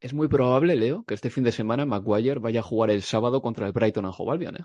[0.00, 3.42] Es muy probable, Leo, que este fin de semana Maguire vaya a jugar el sábado
[3.42, 4.56] contra el Brighton en Hove Albion.
[4.56, 4.64] ¿eh?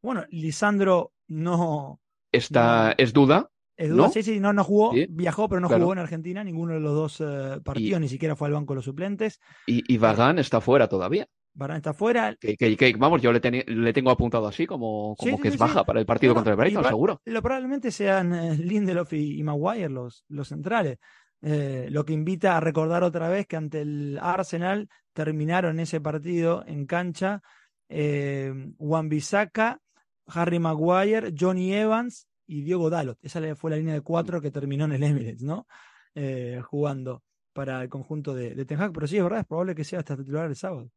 [0.00, 2.00] Bueno, Lisandro no.
[2.32, 3.50] Está, es duda.
[3.76, 6.80] Es duda, sí, sí, no, no jugó, viajó, pero no jugó en Argentina, ninguno de
[6.80, 9.40] los dos eh, partidos, ni siquiera fue al banco de los suplentes.
[9.66, 11.28] Y, y Vagan está fuera todavía.
[11.56, 12.36] Varane está fuera.
[12.36, 16.06] Que, vamos, yo le, le, tengo apuntado así como, como que es baja para el
[16.06, 17.22] partido contra el Brighton, seguro.
[17.24, 20.98] Lo, probablemente sean eh, Lindelof y, y, Maguire los, los centrales.
[21.42, 26.64] Eh, lo que invita a recordar otra vez que ante el Arsenal terminaron ese partido
[26.66, 27.42] en cancha
[27.88, 29.80] eh, Juan Bisaca,
[30.26, 33.18] Harry Maguire, Johnny Evans y Diego Dalot.
[33.22, 35.66] Esa fue la línea de cuatro que terminó en el Emirates, ¿no?
[36.14, 38.92] Eh, jugando para el conjunto de, de Ten Hag.
[38.92, 40.90] Pero sí, es verdad, es probable que sea hasta titular el sábado.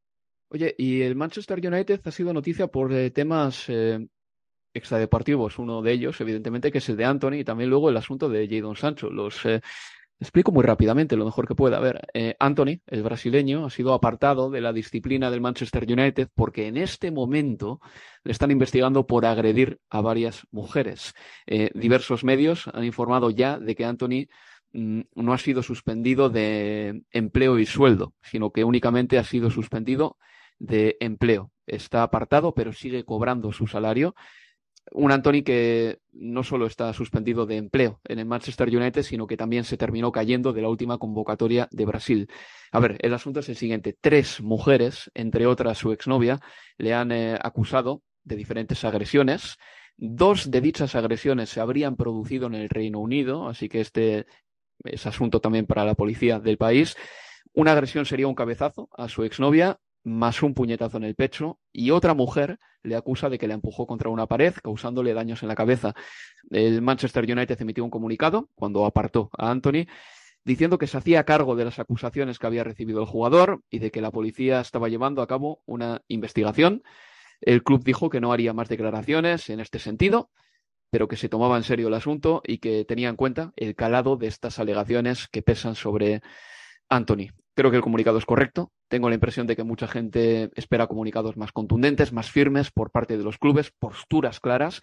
[0.50, 3.68] Oye, y el Manchester United ha sido noticia por eh, temas
[4.74, 5.60] extradeportivos.
[5.60, 8.48] Uno de ellos, evidentemente, que es el de Anthony y también luego el asunto de
[8.48, 9.10] Jadon Sancho.
[9.10, 9.46] Los
[10.22, 11.78] Explico muy rápidamente lo mejor que pueda.
[11.78, 16.28] A ver, eh, Anthony, el brasileño, ha sido apartado de la disciplina del Manchester United
[16.36, 17.80] porque en este momento
[18.26, 21.14] le están investigando por agredir a varias mujeres.
[21.48, 24.28] Eh, diversos medios han informado ya de que Anthony
[24.74, 30.18] mm, no ha sido suspendido de empleo y sueldo, sino que únicamente ha sido suspendido
[30.60, 31.52] de empleo.
[31.65, 34.15] Está apartado, pero sigue cobrando su salario
[34.91, 39.38] un Anthony que no solo está suspendido de empleo en el Manchester United, sino que
[39.38, 42.30] también se terminó cayendo de la última convocatoria de Brasil.
[42.72, 43.95] A ver, el asunto es el siguiente.
[44.00, 46.39] Tres mujeres, entre otras su exnovia,
[46.78, 49.58] le han eh, acusado de diferentes agresiones.
[49.98, 54.26] Dos de dichas agresiones se habrían producido en el Reino Unido, así que este
[54.84, 56.95] es asunto también para la policía del país.
[57.54, 61.91] Una agresión sería un cabezazo a su exnovia más un puñetazo en el pecho y
[61.91, 65.56] otra mujer le acusa de que la empujó contra una pared, causándole daños en la
[65.56, 65.93] cabeza.
[66.50, 69.86] El Manchester United emitió un comunicado cuando apartó a Anthony
[70.45, 73.91] diciendo que se hacía cargo de las acusaciones que había recibido el jugador y de
[73.91, 76.84] que la policía estaba llevando a cabo una investigación.
[77.41, 80.32] El club dijo que no haría más declaraciones en este sentido,
[80.89, 84.17] pero que se tomaba en serio el asunto y que tenía en cuenta el calado
[84.17, 86.22] de estas alegaciones que pesan sobre
[86.89, 87.30] Anthony.
[87.56, 88.71] Creo que el comunicado es correcto.
[88.88, 93.17] Tengo la impresión de que mucha gente espera comunicados más contundentes, más firmes por parte
[93.17, 94.82] de los clubes, posturas claras,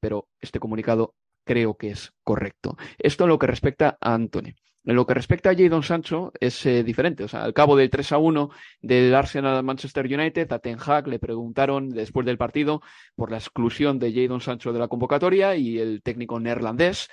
[0.00, 1.14] pero este comunicado
[1.44, 2.76] creo que es correcto.
[2.98, 4.54] Esto en lo que respecta a Anthony.
[4.86, 7.24] En lo que respecta a Jadon Sancho es eh, diferente.
[7.24, 8.50] O sea, al cabo del 3 a 1
[8.82, 12.82] del Arsenal Manchester United, a Ten Hag le preguntaron después del partido
[13.16, 17.08] por la exclusión de Jadon Sancho de la convocatoria y el técnico neerlandés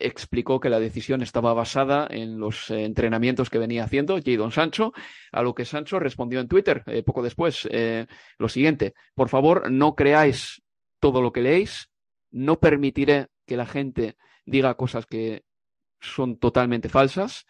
[0.00, 4.92] explicó que la decisión estaba basada en los eh, entrenamientos que venía haciendo Jadon Sancho,
[5.32, 8.06] a lo que Sancho respondió en Twitter eh, poco después eh,
[8.38, 10.62] lo siguiente, por favor no creáis
[11.00, 11.90] todo lo que leéis,
[12.30, 15.44] no permitiré que la gente diga cosas que
[16.00, 17.46] son totalmente falsas,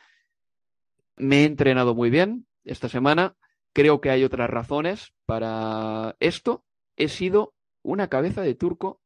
[1.16, 3.36] me he entrenado muy bien esta semana,
[3.72, 6.64] creo que hay otras razones para esto,
[6.96, 9.00] he sido una cabeza de turco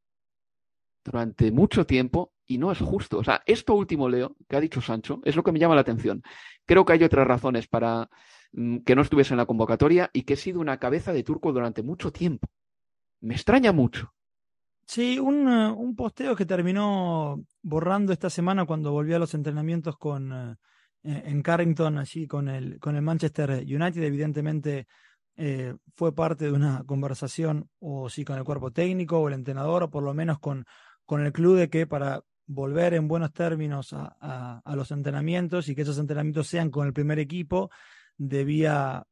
[1.05, 3.19] durante mucho tiempo y no es justo.
[3.19, 5.83] O sea, esto último, Leo, que ha dicho Sancho, es lo que me llama la
[5.83, 6.23] atención.
[6.67, 8.09] Creo que hay otras razones para
[8.53, 11.53] mm, que no estuviese en la convocatoria y que he sido una cabeza de turco
[11.53, 12.49] durante mucho tiempo.
[13.21, 14.13] Me extraña mucho.
[14.87, 19.97] Sí, un, eh, un posteo que terminó borrando esta semana cuando volvió a los entrenamientos
[19.97, 24.87] con eh, en Carrington, allí con el, con el Manchester United, evidentemente
[25.37, 29.85] eh, fue parte de una conversación, o sí con el cuerpo técnico, o el entrenador,
[29.85, 30.65] o por lo menos con,
[31.05, 35.83] con el club, de que para volver en buenos términos a, los entrenamientos y que
[35.83, 37.71] esos entrenamientos sean con el primer equipo,
[38.17, 39.05] debía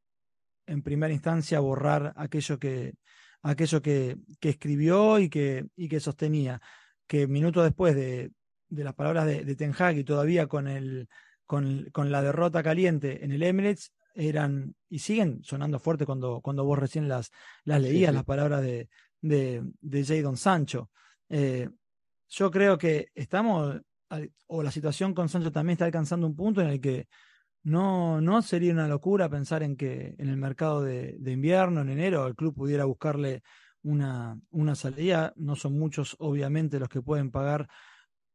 [0.66, 2.94] en primera instancia borrar aquello que,
[3.42, 6.60] aquello que, escribió y que, y que sostenía.
[7.06, 8.30] Que minutos después de,
[8.68, 11.08] las palabras de, Ten Hag y todavía con, el,
[11.44, 16.64] con, con, la derrota caliente en el Emirates, eran y siguen sonando fuerte cuando, cuando
[16.64, 17.30] vos recién las,
[17.64, 18.88] las leías, las palabras de,
[19.20, 20.90] de, de Jadon Sancho.
[21.28, 21.68] Eh,
[22.30, 23.80] yo creo que estamos,
[24.46, 27.08] o la situación con Sancho también está alcanzando un punto en el que
[27.62, 32.26] no, no sería una locura pensar en que en el mercado de, invierno, en enero,
[32.26, 33.42] el club pudiera buscarle
[33.82, 35.32] una, una salida.
[35.36, 37.68] No son muchos, obviamente, los que pueden pagar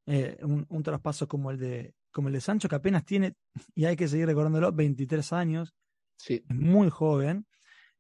[0.05, 3.33] eh, un, traspaso como el de como el de Sancho, que apenas tiene,
[3.73, 5.75] y hay que seguir recordándolo, 23 años.
[6.17, 6.45] Sí.
[6.47, 7.45] Es muy joven.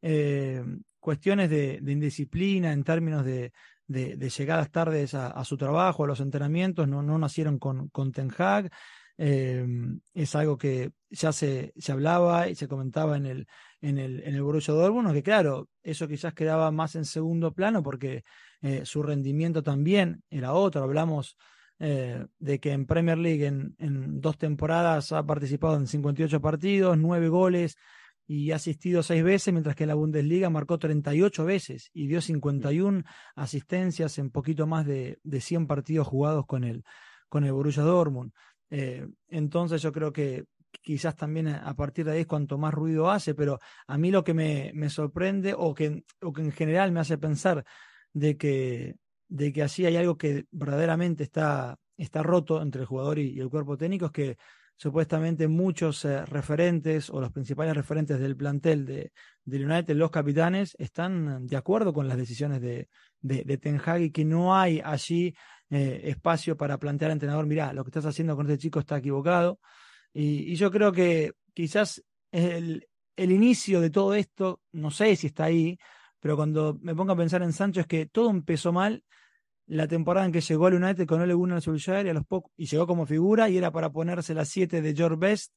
[0.01, 0.63] Eh,
[1.05, 3.51] cuestiones de, indisciplina en términos de,
[3.87, 8.31] de, llegadas tardes a, su trabajo, a los entrenamientos, no, no nacieron con, con Ten
[8.37, 8.71] Hag.
[9.17, 13.47] Em, es algo que ya se, se, hablaba y se comentaba en el,
[13.79, 17.81] en el, en el Borussia Dortmund, que claro, eso quizás quedaba más en segundo plano
[17.81, 18.23] porque
[18.61, 20.83] eh, su rendimiento también era otro.
[20.83, 21.37] Hablamos
[21.79, 26.97] eh, de que en Premier League en, en, dos temporadas ha participado en 58 partidos,
[26.97, 27.77] nueve goles,
[28.27, 33.03] y ha asistido seis veces, mientras que la Bundesliga marcó 38 veces y dio 51
[33.35, 36.83] asistencias en poquito más de, de 100 partidos jugados con el,
[37.29, 38.31] con el Borussia Dortmund.
[38.71, 40.45] Eh, entonces yo creo que
[40.81, 44.23] quizás también a partir de ahí es cuanto más ruido hace, pero a mí lo
[44.23, 47.63] que me, me sorprende o que, o que en general me hace pensar
[48.11, 48.95] de que,
[49.27, 53.49] de que así hay algo que verdaderamente está, está roto entre el jugador y el
[53.49, 54.37] cuerpo técnico es que
[54.75, 59.11] supuestamente muchos eh, referentes o los principales referentes del plantel de,
[59.45, 62.89] United, los capitanes, están de acuerdo con las decisiones de,
[63.21, 65.33] de, Ten Hag y que no hay allí
[65.69, 68.97] eh, espacio para plantear al entrenador, mirá, lo que estás haciendo con este chico está
[68.97, 69.59] equivocado.
[70.13, 75.45] Y, yo creo que quizás el, el inicio de todo esto, no sé si está
[75.45, 75.77] ahí,
[76.19, 79.03] pero cuando me pongo a pensar en Sancho es que todo empezó mal
[79.67, 82.51] la temporada en que llegó al United con Ole Gunnar Solskjaer y a los pocos
[82.55, 85.53] y llegó como figura y era para ponerse las 7 de George Best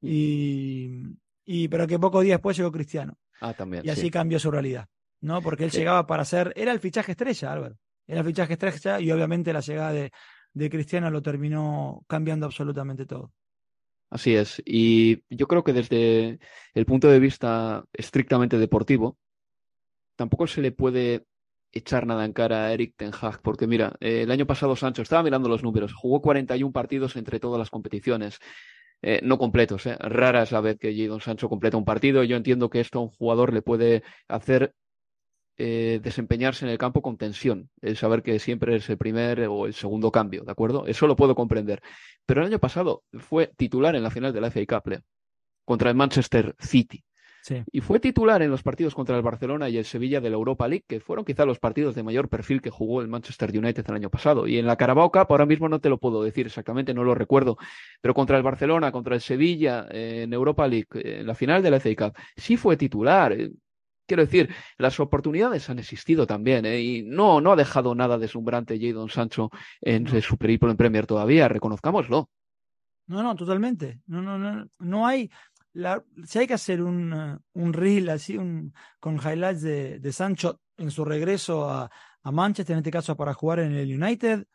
[0.00, 1.02] y,
[1.44, 3.16] y pero que pocos días después llegó Cristiano.
[3.40, 3.84] Ah, también.
[3.84, 4.86] Y así cambió su realidad,
[5.20, 5.40] ¿no?
[5.42, 7.76] Porque él llegaba para ser era el fichaje estrella, Álvaro.
[8.06, 10.12] Era el fichaje estrella y obviamente la llegada de,
[10.52, 13.32] de Cristiano lo terminó cambiando absolutamente todo.
[14.10, 14.62] Así es.
[14.64, 16.38] Y yo creo que desde
[16.74, 19.18] el punto de vista estrictamente deportivo,
[20.14, 21.26] tampoco se le puede
[21.76, 25.02] echar nada en cara a Eric Ten Hag, porque mira, eh, el año pasado Sancho
[25.02, 28.38] estaba mirando los números, jugó 41 partidos entre todas las competiciones.
[29.02, 29.96] Eh, no completos, eh.
[30.00, 32.24] rara es la vez que Jadon Sancho completa un partido.
[32.24, 34.74] Yo entiendo que esto a un jugador le puede hacer
[35.58, 39.72] desempeñarse en el campo con tensión, el saber que siempre es el primer o el
[39.72, 40.86] segundo cambio, ¿de acuerdo?
[40.86, 41.80] Eso lo puedo comprender.
[42.26, 45.00] Pero el año pasado fue titular en la final de la FA Cup
[45.64, 47.02] contra el Manchester City.
[47.70, 50.66] Y fue titular en los partidos contra el Barcelona y el Sevilla de la Europa
[50.66, 53.94] League, que fueron quizá los partidos de mayor perfil que jugó el Manchester United el
[53.94, 54.46] año pasado.
[54.46, 57.14] Y en la Carabao Cup, ahora mismo no te lo puedo decir exactamente, no lo
[57.14, 57.56] recuerdo,
[58.00, 61.62] pero contra el Barcelona, contra el Sevilla eh, en Europa League, eh, en la final
[61.62, 63.32] de la FA Cup, sí fue titular.
[63.32, 63.50] Eh,
[64.06, 69.08] quiero decir, las oportunidades han existido también, y no, no ha dejado nada deslumbrante Jadon
[69.08, 72.28] Sancho en su periplo en Premier todavía, reconozcámoslo.
[73.08, 74.00] No, no, totalmente.
[74.06, 75.30] No, no, no, no hay,
[76.24, 80.60] si hay que hacer un, uh, un reel así, un, con highlights de, de Sancho
[80.76, 81.90] en su regreso a,
[82.22, 84.46] a, Manchester, en este caso para jugar en el United,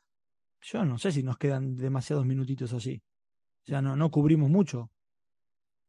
[0.62, 3.02] yo no sé si nos quedan demasiados minutitos así.
[3.64, 4.92] O sea, no, no cubrimos mucho.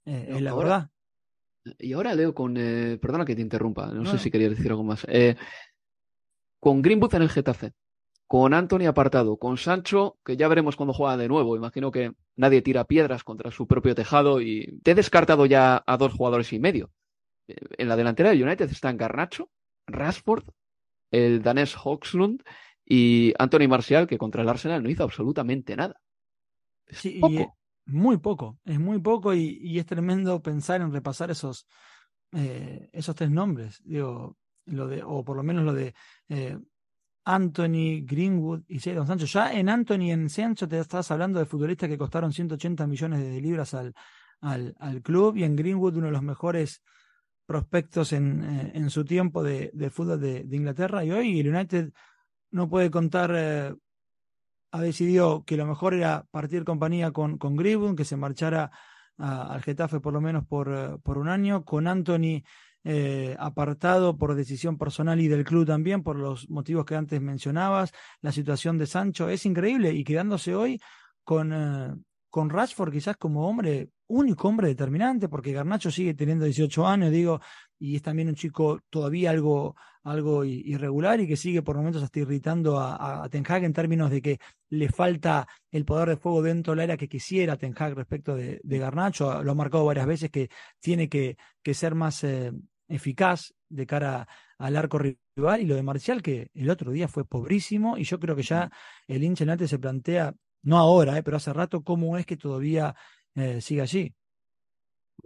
[0.04, 0.90] Eh, es la verdad.
[1.78, 2.56] Y ahora leo con.
[2.56, 5.06] Eh, perdona que te interrumpa, no, sé si quería decir algo más.
[5.08, 5.36] Eh,
[6.58, 7.72] con Greenwood en el Getafe
[8.26, 11.56] con Anthony apartado, con Sancho, que ya veremos cuando juega de nuevo.
[11.56, 15.96] Imagino que nadie tira piedras contra su propio tejado y te he descartado ya a
[15.96, 16.90] dos jugadores y medio.
[17.48, 19.50] Eh, en la delantera del United están Garnacho,
[19.86, 20.44] Rashford,
[21.10, 22.42] el danés Hoxlund
[22.84, 26.00] y Anthony Marcial, que contra el Arsenal no hizo absolutamente nada.
[26.88, 27.56] sí, poco.
[27.86, 31.66] muy poco, es muy poco y, es tremendo pensar en repasar esos,
[32.32, 33.82] eh, esos tres nombres.
[33.84, 35.94] Digo, lo de, o por lo menos lo de
[36.28, 36.58] eh,
[37.24, 39.26] Anthony, Greenwood y Jadon Sancho.
[39.26, 43.20] Ya en Anthony y en Sancho te estás hablando de futbolistas que costaron 180 millones
[43.20, 43.94] de libras al,
[44.40, 46.82] al, al club y en Greenwood uno de los mejores
[47.46, 51.54] prospectos en, eh, en su tiempo de, de fútbol de, de, Inglaterra y hoy el
[51.54, 51.92] United
[52.50, 53.74] no puede contar, eh,
[54.70, 58.70] ha decidido que lo mejor era partir compañía con, con Greenwood, que se marchara
[59.18, 62.42] al Getafe por lo menos por, eh, por un año, con Anthony
[62.84, 67.92] eh, apartado por decisión personal y del club también, por los motivos que antes mencionabas,
[68.20, 70.80] la situación de Sancho es increíble y quedándose hoy
[71.22, 71.94] con, eh,
[72.28, 77.40] con Rashford quizás como hombre, único hombre determinante, porque Garnacho sigue teniendo 18 años, digo,
[77.78, 82.20] y es también un chico todavía algo, algo irregular y que sigue por momentos hasta
[82.20, 84.38] irritando a, a, Ten Hag en términos de que
[84.70, 88.60] le falta el poder de fuego dentro la era que quisiera Ten Hag respecto de,
[88.62, 89.42] de Garnacho.
[89.42, 90.48] Lo ha marcado varias veces que
[90.80, 92.52] tiene que, que ser más eh,
[92.92, 94.28] eficaz de cara
[94.58, 98.18] al arco rival y lo de Marcial que el otro día fue pobrísimo y yo
[98.18, 98.70] creo que ya
[99.08, 102.94] el hincha en se plantea, no ahora, eh, pero hace rato, cómo es que todavía
[103.34, 104.14] eh, sigue allí.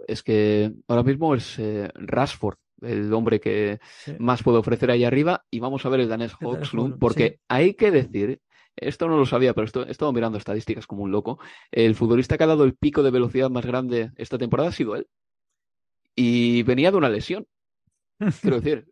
[0.07, 3.81] Es que ahora mismo es eh, Rashford el hombre que
[4.19, 7.91] más puede ofrecer ahí arriba y vamos a ver el danés Hoxlund porque hay que
[7.91, 8.43] decir
[8.77, 11.39] esto no lo sabía, pero esto, he estado mirando estadísticas como un loco.
[11.71, 14.97] El futbolista que ha dado el pico de velocidad más grande esta temporada ha sido
[14.97, 15.07] él.
[16.15, 17.47] Y venía de una lesión.
[18.41, 18.89] Quiero decir,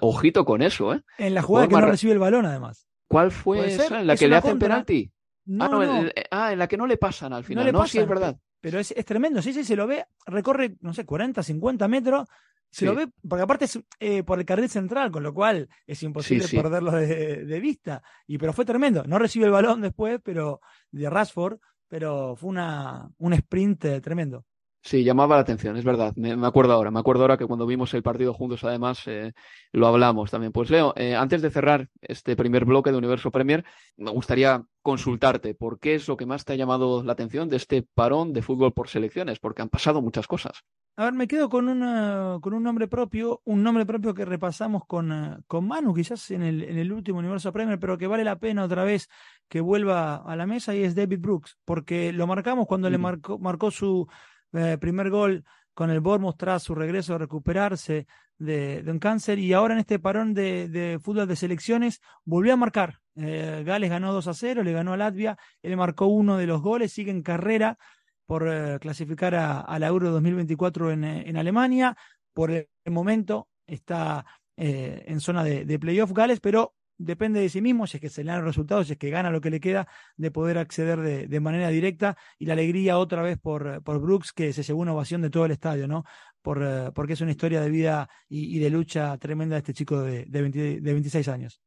[0.00, 1.02] ojito con eso, ¿eh?
[1.18, 2.88] En la jugada que no recibe el balón, además.
[3.08, 4.00] ¿Cuál fue esa?
[4.00, 5.12] ¿En la que le hacen penalti?
[5.60, 7.70] ah, no, En, ah, en la que no le pasan al final.
[7.72, 8.36] No, sí, es verdad.
[8.60, 9.42] Pero es, es, tremendo.
[9.42, 12.28] Sí, sí, se lo ve, recorre, no sé, 40, 50 metros.
[12.70, 16.02] Se lo ve, porque aparte es eh, por el carril central, con lo cual es
[16.02, 18.02] imposible perderlo de, de, vista.
[18.26, 19.04] Y pero fue tremendo.
[19.04, 20.60] No recibe el balón después, pero
[20.90, 24.46] de Rashford, pero fue una, un sprint eh, tremendo.
[24.84, 26.12] Sí, llamaba la atención, es verdad.
[26.16, 29.32] Me, acuerdo ahora, me acuerdo ahora que cuando vimos el partido juntos, además, eh,
[29.70, 30.50] lo hablamos también.
[30.50, 33.64] Pues Leo, eh, antes de cerrar este primer bloque de Universo Premier,
[33.96, 37.58] me gustaría consultarte por qué es lo que más te ha llamado la atención de
[37.58, 40.64] este parón de fútbol por selecciones, porque han pasado muchas cosas.
[40.96, 44.84] A ver, me quedo con, una, con un nombre propio, un nombre propio que repasamos
[44.84, 48.24] con, eh, con Manu, quizás en el, en el último Universo Premier, pero que vale
[48.24, 49.08] la pena otra vez
[49.48, 53.38] que vuelva a la mesa y es David Brooks, porque lo marcamos cuando le marcó,
[53.38, 54.08] marcó su
[54.52, 55.44] eh, primer gol
[55.74, 58.06] con el Bournemouth tras su regreso a recuperarse
[58.38, 63.00] de, un cáncer y ahora en este parón de, fútbol de selecciones volvió a marcar.
[63.16, 66.60] Eh, Gales ganó 2 a 0, le ganó a Latvia, él marcó uno de los
[66.60, 67.78] goles, sigue en carrera
[68.26, 71.96] por eh, clasificar a, la Euro 2024 en, en, Alemania.
[72.32, 74.24] Por el momento está
[74.56, 76.74] en zona de, de playoff Gales, pero
[77.04, 79.30] depende de sí mismo, si es que se le dan resultados, si es que gana
[79.30, 82.16] lo que le queda, de poder acceder de, manera directa.
[82.38, 85.44] Y la alegría otra vez por, por Brooks, que se llevó una ovación de todo
[85.44, 86.04] el estadio, ¿no?
[86.40, 90.00] Por, eh, porque es una historia de vida y, de lucha tremenda de este chico
[90.02, 91.60] de, de, 26 años.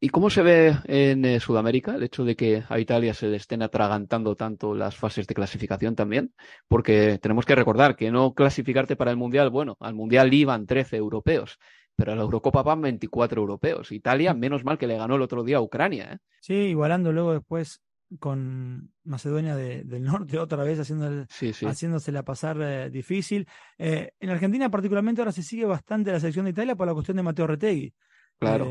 [0.00, 3.36] ¿Y cómo se ve en eh, Sudamérica el hecho de que a Italia se le
[3.36, 6.32] estén atragantando tanto las fases de clasificación también?
[6.68, 10.96] Porque tenemos que recordar que no clasificarte para el Mundial, bueno, al Mundial iban 13
[10.96, 11.58] europeos
[11.98, 13.90] pero a la Eurocopa van 24 europeos.
[13.90, 14.38] Italia, mm.
[14.38, 16.12] menos mal que le ganó el otro día a Ucrania.
[16.12, 16.18] ¿eh?
[16.40, 17.82] Sí, igualando luego después
[18.20, 21.26] con Macedonia del Norte otra vez haciendo
[21.66, 23.48] haciéndosela pasar eh, difícil.
[23.78, 27.16] Eh, en Argentina particularmente ahora se sigue bastante la selección de Italia por la cuestión
[27.16, 27.92] de Mateo Retegui.
[28.38, 28.70] Claro.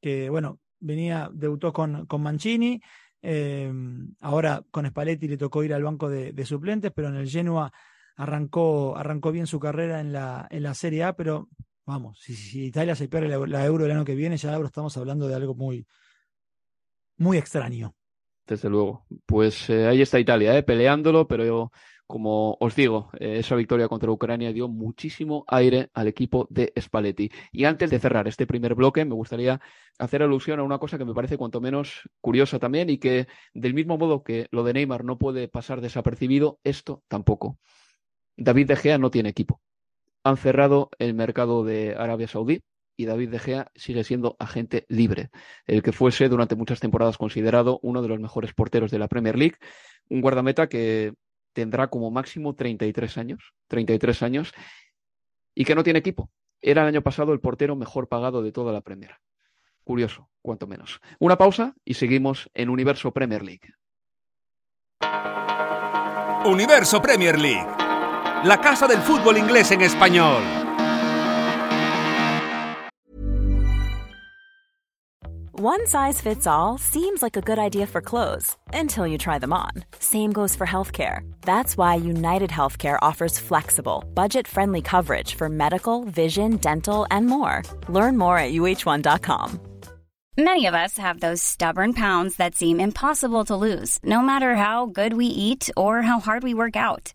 [0.00, 2.80] que bueno, venía, debutó con, con Mancini,
[4.20, 7.70] ahora con Spalletti le tocó ir al banco de, de, suplentes, pero en el Genoa
[8.16, 11.50] arrancó, arrancó bien su carrera en la, en la Serie A, pero
[11.86, 15.34] Vamos, si, Italia se pierde la, euro el año que viene, ya estamos hablando de
[15.34, 15.86] algo muy,
[17.18, 17.94] muy extraño.
[18.46, 19.06] Desde luego.
[19.26, 21.70] Pues eh, ahí está Italia, eh, peleándolo, pero
[22.06, 27.30] como os digo, eh, esa victoria contra Ucrania dio muchísimo aire al equipo de Spalletti.
[27.52, 29.60] Y antes de cerrar este primer bloque, me gustaría
[29.98, 33.74] hacer alusión a una cosa que me parece cuanto menos curiosa también y que del
[33.74, 37.58] mismo modo que lo de Neymar no puede pasar desapercibido, esto tampoco.
[38.36, 39.60] David De Gea no tiene equipo
[40.24, 42.62] han cerrado el mercado de Arabia Saudí
[42.96, 45.30] y David De Gea sigue siendo agente libre,
[45.66, 49.36] el que fuese durante muchas temporadas considerado uno de los mejores porteros de la Premier
[49.36, 49.56] League,
[50.08, 51.12] un guardameta que
[51.52, 54.52] tendrá como máximo 33 años, 33 años
[55.54, 56.30] y que no tiene equipo.
[56.62, 59.16] Era el año pasado el portero mejor pagado de toda la Premier.
[59.84, 61.00] Curioso, cuanto menos.
[61.18, 63.74] Una pausa y seguimos en Universo Premier League.
[66.46, 67.83] Universo Premier League
[68.44, 70.42] la casa del fútbol inglés en español.
[75.52, 79.52] One size fits all seems like a good idea for clothes until you try them
[79.52, 79.70] on.
[79.98, 81.20] Same goes for healthcare.
[81.40, 87.62] That's why United Healthcare offers flexible, budget friendly coverage for medical, vision, dental, and more.
[87.88, 89.60] Learn more at uh1.com.
[90.36, 94.86] Many of us have those stubborn pounds that seem impossible to lose, no matter how
[94.86, 97.14] good we eat or how hard we work out.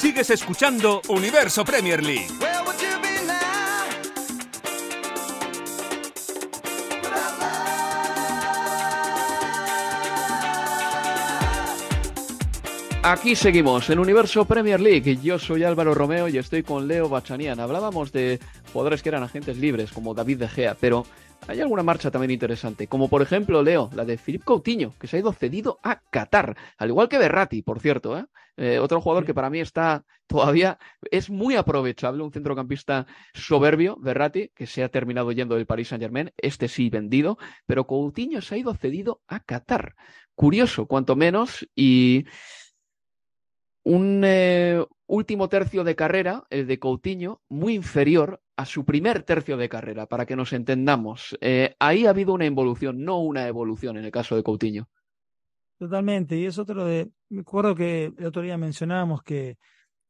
[0.00, 2.26] Sigues escuchando Universo Premier League.
[13.02, 15.18] Aquí seguimos en Universo Premier League.
[15.22, 17.60] Yo soy Álvaro Romeo y estoy con Leo Bachanian.
[17.60, 18.40] Hablábamos de
[18.72, 21.04] jugadores que eran agentes libres, como David De Gea, pero
[21.48, 25.16] hay alguna marcha también interesante, como por ejemplo, Leo, la de Philippe Coutinho, que se
[25.16, 28.18] ha ido cedido a Qatar, al igual que Berratti, por cierto.
[28.18, 28.26] ¿eh?
[28.56, 30.78] Eh, otro jugador que para mí está todavía,
[31.10, 36.02] es muy aprovechable, un centrocampista soberbio, Berratti, que se ha terminado yendo del Paris Saint
[36.02, 39.94] Germain, este sí vendido, pero Coutinho se ha ido cedido a Qatar.
[40.34, 42.26] Curioso, cuanto menos, y
[43.82, 49.56] un eh, último tercio de carrera, el de Coutinho, muy inferior a su primer tercio
[49.56, 51.36] de carrera, para que nos entendamos.
[51.40, 54.88] Eh, ahí ha habido una involución, no una evolución en el caso de Coutinho.
[55.78, 59.56] Totalmente, y es otro de, me acuerdo que el otro día mencionábamos que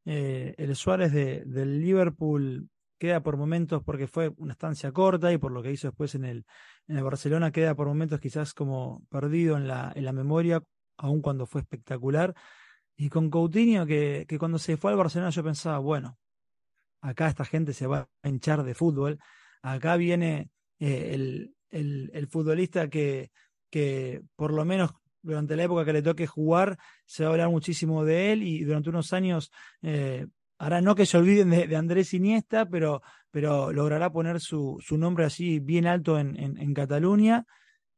[0.04, 2.68] eh, el Suárez de, del Liverpool
[2.98, 6.24] queda por momentos porque fue una estancia corta y por lo que hizo después en
[6.24, 6.44] el,
[6.88, 10.60] en el Barcelona queda por momentos quizás como perdido en la, en la memoria,
[10.96, 12.34] aun cuando fue espectacular.
[13.00, 16.18] Y con Coutinho, que, que cuando se fue al Barcelona yo pensaba, bueno,
[17.00, 19.18] acá esta gente se va a hinchar de fútbol,
[19.62, 23.30] acá viene eh, el, el, el futbolista que,
[23.70, 24.90] que por lo menos
[25.22, 26.76] durante la época que le toque jugar,
[27.06, 30.26] se va a hablar muchísimo de él y durante unos años eh,
[30.58, 35.24] hará no que se olviden de, Andrés Iniesta, pero, pero logrará poner su, su nombre
[35.24, 37.46] así bien alto en, en, en Cataluña.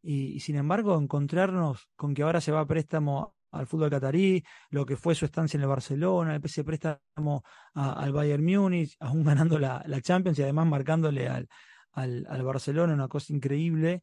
[0.01, 4.43] Y, y, sin embargo, encontrarnos con que ahora se va a préstamo al fútbol catarí,
[4.71, 7.45] lo que fue su estancia en el Barcelona, ese préstamo
[7.75, 11.49] a, al Bayern Múnich, aún ganando la, la, Champions y además marcándole al,
[11.93, 14.03] al, al Barcelona, una cosa increíble.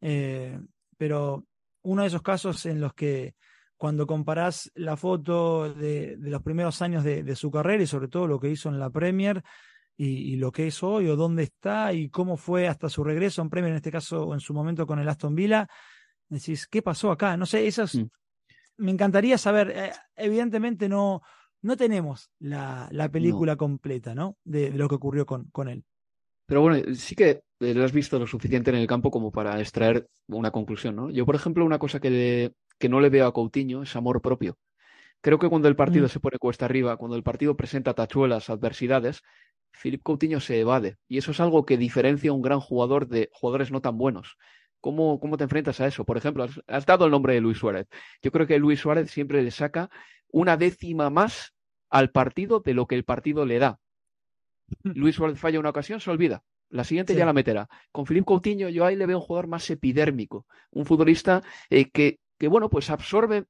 [0.00, 0.58] Eh,
[0.96, 1.44] pero
[1.82, 3.34] uno de esos casos en los que
[3.76, 8.08] cuando comparás la foto de, de los primeros años de, de, su carrera y sobre
[8.08, 9.42] todo lo que hizo en la Premier
[9.96, 13.50] y, lo que es hoy o dónde está y cómo fue hasta su regreso en
[13.50, 15.66] Premier, en este caso en su momento con el Aston Villa,
[16.28, 17.36] decís, ¿qué pasó acá?
[17.36, 17.96] No sé, esas...
[17.96, 18.08] Mm.
[18.78, 21.22] Me encantaría saber, eh, evidentemente no,
[21.62, 23.58] no tenemos la, la película no.
[23.58, 24.36] completa, ¿no?
[24.44, 25.84] De, de, lo que ocurrió con, con él.
[26.46, 30.08] Pero bueno, sí que lo has visto lo suficiente en el campo como para extraer
[30.28, 31.10] una conclusión, ¿no?
[31.10, 34.22] Yo, por ejemplo, una cosa que, le, que no le veo a Coutinho es amor
[34.22, 34.56] propio.
[35.20, 36.08] Creo que cuando el partido mm.
[36.08, 39.22] se pone cuesta arriba, cuando el partido presenta tachuelas, adversidades,
[39.72, 40.96] Philip Coutinho se evade.
[41.08, 44.36] Y eso es algo que diferencia a un gran jugador de jugadores no tan buenos.
[44.80, 46.04] ¿Cómo, ¿Cómo te enfrentas a eso?
[46.04, 47.86] Por ejemplo, has, has dado el nombre de Luis Suárez.
[48.22, 49.90] Yo creo que Luis Suárez siempre le saca
[50.30, 51.54] una décima más
[51.90, 53.78] al partido de lo que el partido le da.
[54.82, 56.42] Luis Suárez falla una ocasión, se olvida.
[56.70, 57.18] La siguiente sí.
[57.18, 57.68] ya la meterá.
[57.92, 62.20] Con Filipe Coutinho yo ahí le veo un jugador más epidérmico, un futbolista eh, que,
[62.38, 63.44] que, bueno, pues absorbe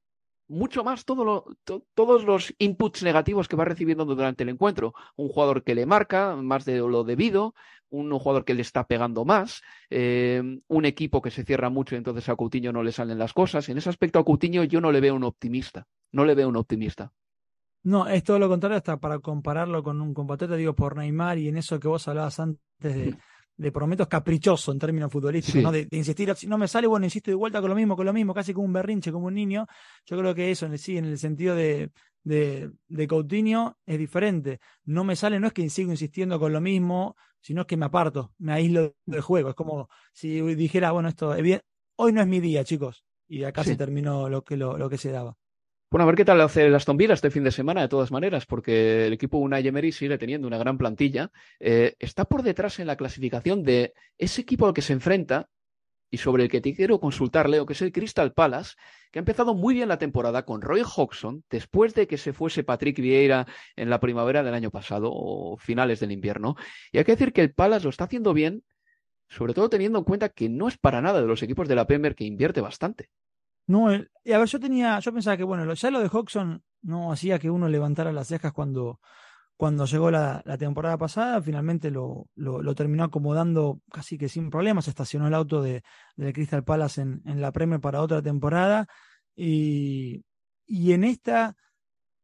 [0.49, 4.94] mucho más todo lo, to, todos los inputs negativos que va recibiendo durante el encuentro.
[5.16, 7.55] Un jugador que le marca más de lo debido,
[7.90, 11.99] un jugador que le está pegando más, eh, un equipo que se cierra mucho y
[11.99, 13.68] entonces a Coutinho no le salen las cosas.
[13.68, 16.57] En ese aspecto a Coutinho yo no le veo un optimista, no le veo un
[16.57, 17.12] optimista.
[17.82, 21.49] No, es todo lo contrario, hasta para compararlo con un compatriota, digo, por Neymar y
[21.49, 23.16] en eso que vos hablabas antes de,
[23.59, 25.65] de por momentos caprichoso en términos futbolísticos, sí.
[25.65, 25.73] ¿no?
[25.73, 28.07] De, de, insistir, si no me sale, bueno, insisto de vuelta con lo mismo, con
[28.07, 29.67] lo mismo, casi como un berrinche, como un niño.
[30.07, 31.91] Yo creo que eso, sí, en el sentido de,
[32.23, 34.61] de, de Coutinho es diferente.
[34.85, 37.87] No me sale, no es que sigo insistiendo con lo mismo, sino es que me
[37.87, 39.51] aparto, me aíslo del juego.
[39.51, 41.61] Es como si dijera, bueno, esto, bien,
[41.97, 43.05] hoy no es mi día, chicos.
[43.27, 43.71] Y acá sí.
[43.71, 45.37] se terminó lo que, lo, lo que se daba.
[45.91, 48.45] Bueno, a ver qué tal hace el Aston este fin de semana, de todas maneras,
[48.45, 51.30] porque el equipo Unai Emery sigue teniendo una gran plantilla.
[51.61, 55.49] Eh, está por detrás en la clasificación de ese equipo al que se enfrenta,
[56.11, 58.76] y sobre el que te quiero consultar, Leo, que es el Crystal Palace,
[59.11, 62.64] que ha empezado muy bien la temporada con Roy Hodgson, después de que se fuese
[62.64, 66.57] Patrick Vieira en la primavera del año pasado o finales del invierno.
[66.93, 68.62] Y hay que decir que el Palace lo está haciendo bien,
[69.28, 71.86] sobre todo teniendo en cuenta que no es para nada de los equipos de la
[71.86, 73.09] Premier que invierte bastante.
[73.69, 77.12] No, y a ver, yo tenía, yo pensaba que, bueno, ya lo de Hodgson no
[77.12, 78.99] hacía que uno levantara las cejas cuando,
[79.59, 84.89] cuando llegó la, temporada pasada, finalmente lo, lo, terminó acomodando casi que sin problemas.
[84.89, 85.83] Estacionó el auto de,
[86.16, 88.87] de Crystal Palace en, en, la Premier para otra temporada.
[89.37, 90.25] Y,
[90.64, 91.55] y en esta,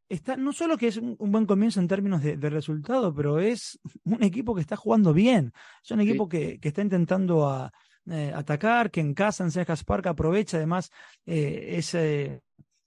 [0.09, 4.23] está, no solo que es un, buen comienzo en términos de, resultado, pero es un
[4.23, 5.53] equipo que está jugando bien.
[5.83, 7.71] Es un equipo que, que, está intentando a,
[8.09, 10.91] eh, atacar, que en casa, en Sergio Park, aprovecha además
[11.25, 12.41] eh, ese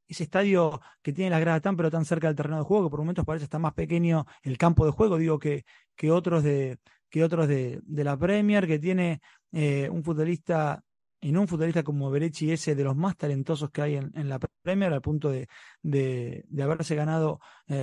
[0.06, 2.90] ese estadio que tiene la grada tan pero tan cerca del terreno de juego, que
[2.90, 5.64] por momentos parece estar más pequeño el campo de juego, digo que,
[5.94, 6.78] que otros de
[7.10, 9.20] que otros de, de la Premier, que tiene
[9.52, 10.82] eh, un futbolista,
[11.20, 14.38] en un futbolista como Berechi, ese de los más talentosos que hay en, en la
[14.62, 15.48] Premier, al punto de,
[15.82, 17.40] de, de haberse ganado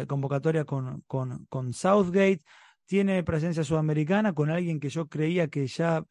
[0.08, 2.44] convocatoria con, con, con, Southgate,
[2.86, 6.06] tiene presencia sudamericana con alguien que yo creía que ya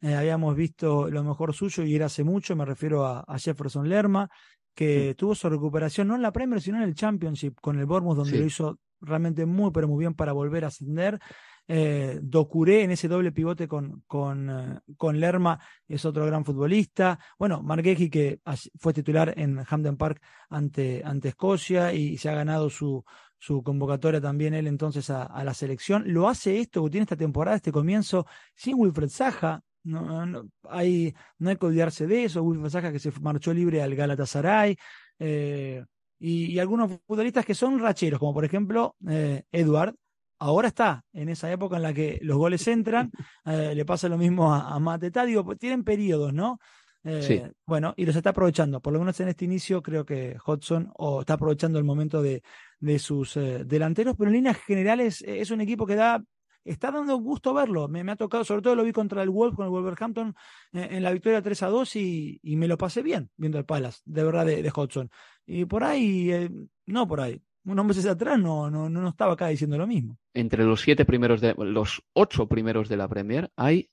[0.00, 3.88] eh, habíamos visto lo mejor suyo y era hace mucho, me refiero a, a Jefferson
[3.88, 4.28] Lerma,
[4.74, 8.16] que tuvo su recuperación no en la Premier, sino en el Championship con el Bournemouth,
[8.16, 11.18] donde lo hizo realmente muy, pero muy bien para volver a ascender.
[11.66, 17.18] Eh, Docuré en ese doble pivote con, con, eh, con, Lerma es otro gran futbolista.
[17.38, 18.40] Bueno, Margueji que
[18.78, 23.04] fue titular en Hampden Park ante, ante Escocia y se ha ganado su,
[23.36, 26.04] su convocatoria también él entonces a, a, la selección.
[26.06, 31.14] Lo hace esto que tiene esta temporada, este comienzo, sin Wilfred Saja, no, no, hay,
[31.38, 32.42] no hay que olvidarse de eso.
[32.42, 34.76] Wilfred que se marchó libre al Galatasaray.
[35.18, 35.84] Eh,
[36.18, 39.94] y, algunos futbolistas que son racheros, como por ejemplo eh, Edward.
[40.40, 43.10] Ahora está en esa época en la que los goles entran.
[43.44, 45.24] Eh, le pasa lo mismo a, a Mateta.
[45.24, 46.58] Digo, tienen periodos, ¿no?
[47.02, 48.80] Eh, bueno, y los está aprovechando.
[48.80, 52.42] Por lo menos en este inicio creo que Hodgson o está aprovechando el momento de,
[52.78, 56.22] de sus delanteros, pero en líneas generales es un equipo que da
[56.70, 57.88] está dando gusto verlo.
[57.88, 60.34] Me, ha tocado, sobre todo lo vi contra el Wolf, con el Wolverhampton
[60.72, 64.00] eh, en la victoria 3 a 2 y, me lo pasé bien viendo el Palace,
[64.04, 65.08] de verdad, de, de.
[65.46, 66.50] Y por ahí, eh,
[66.86, 67.40] no por ahí.
[67.64, 70.18] Unos meses atrás no, no, no estaba acá diciendo lo mismo.
[70.32, 73.90] Entre los siete primeros de, los ocho primeros de la Premier hay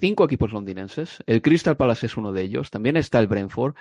[0.00, 1.22] cinco equipos londinenses.
[1.26, 2.70] El Crystal Palace es uno de ellos.
[2.70, 3.74] También está el Brentford.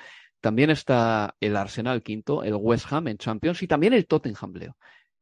[0.43, 4.75] También está el Arsenal quinto, el West Ham en Champions y también el Tottenham, Leo.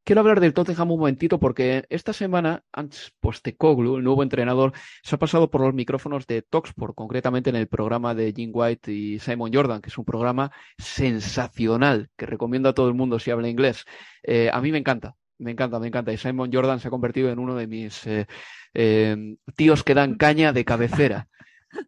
[0.03, 4.73] Quiero hablar del Tottenham un momentito porque esta semana Ants Postecoglou, el nuevo entrenador,
[5.03, 8.91] se ha pasado por los micrófonos de Talksport, concretamente en el programa de Jim White
[8.91, 13.29] y Simon Jordan, que es un programa sensacional que recomiendo a todo el mundo si
[13.29, 13.85] habla inglés.
[14.23, 16.11] Eh, a mí me encanta, me encanta, me encanta.
[16.11, 18.25] Y Simon Jordan se ha convertido en uno de mis eh,
[18.73, 21.27] eh, tíos que dan caña de cabecera.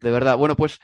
[0.01, 0.37] De verdad.
[0.37, 0.79] Bueno, pues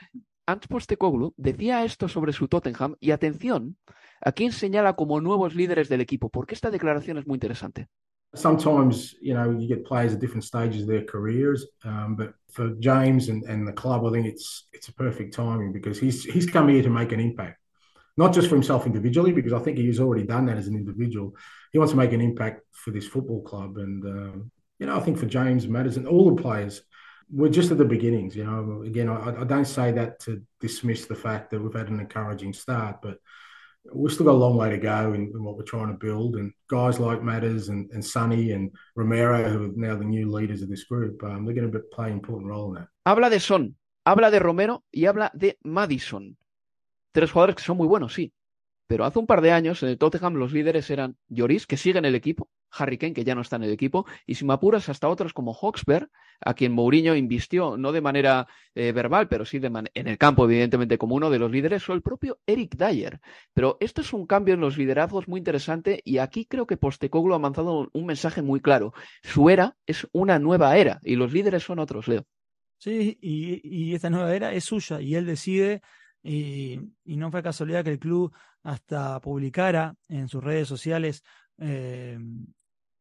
[0.46, 3.76] Ants Postecoglou decía esto sobre su Tottenham y atención,
[4.22, 6.28] ¿A quién señala como nuevos líderes del equipo?
[6.28, 7.88] Porque esta declaración es muy interesante.
[8.34, 12.76] Sometimes, you know, you get players at different stages of their careers, um, but for
[12.78, 16.46] James and, and the club, I think it's it's a perfect timing because he's he's
[16.46, 17.58] come here to make an impact,
[18.16, 21.34] not just for himself individually, because I think he's already done that as an individual.
[21.72, 25.00] He wants to make an impact for this football club, and um, you know, I
[25.00, 26.82] think for James Matters and all the players,
[27.32, 28.36] we're just at the beginnings.
[28.36, 31.88] You know, again, I, I don't say that to dismiss the fact that we've had
[31.88, 33.18] an encouraging start, but
[33.92, 36.36] we've still got a long way to go in, in, what we're trying to build.
[36.36, 40.62] And guys like Matters and, and Sonny and Romero, who are now the new leaders
[40.62, 42.88] of this group, um, they're going to play an important role in that.
[43.06, 46.36] Habla de Son, habla de Romero y habla de Madison.
[47.12, 48.32] Tres jugadores que son muy buenos, sí.
[48.86, 51.98] Pero hace un par de años en el Tottenham los líderes eran Lloris, que sigue
[51.98, 54.54] en el equipo, Harry Kane, que ya no está en el equipo, y si me
[54.54, 56.08] apuras hasta otros como Hawksberg,
[56.40, 60.44] a quien Mourinho invistió, no de manera eh, verbal, pero sí de en el campo,
[60.44, 63.20] evidentemente, como uno de los líderes, o el propio Eric Dyer.
[63.52, 67.36] Pero esto es un cambio en los liderazgos muy interesante, y aquí creo que Postecoglou
[67.36, 68.92] ha lanzado un mensaje muy claro.
[69.22, 72.24] Su era es una nueva era, y los líderes son otros, Leo.
[72.78, 75.82] Sí, y, y esta nueva era es suya, y él decide
[76.22, 81.22] y, y, no fue casualidad que el club hasta publicara en sus redes sociales
[81.58, 82.18] eh,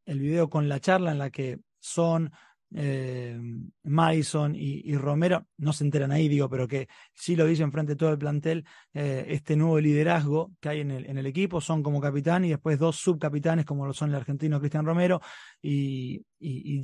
[0.10, 2.32] el video con la charla en la que son
[2.74, 3.40] eh,
[3.84, 7.98] Madison y, Romero, no se enteran ahí, digo, pero que sí lo dicen frente a
[7.98, 11.84] todo el plantel, eh, este nuevo liderazgo que hay en el, en el, equipo, son
[11.84, 15.22] como capitán y después dos subcapitanes como lo son el argentino Cristian Romero
[15.62, 16.26] y,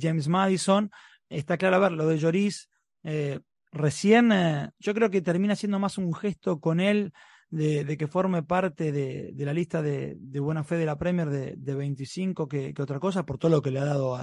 [0.00, 0.90] James Madison.
[1.28, 2.68] Está claro, a ver, lo de Lloris,
[3.02, 3.40] eh,
[3.72, 4.30] recién
[4.78, 7.12] yo creo que termina siendo más un gesto con él
[7.50, 11.74] de, que forme parte de, la lista de, buena fe de la Premier de, de
[11.74, 14.16] 25 que, otra cosa, por todo lo que le ha dado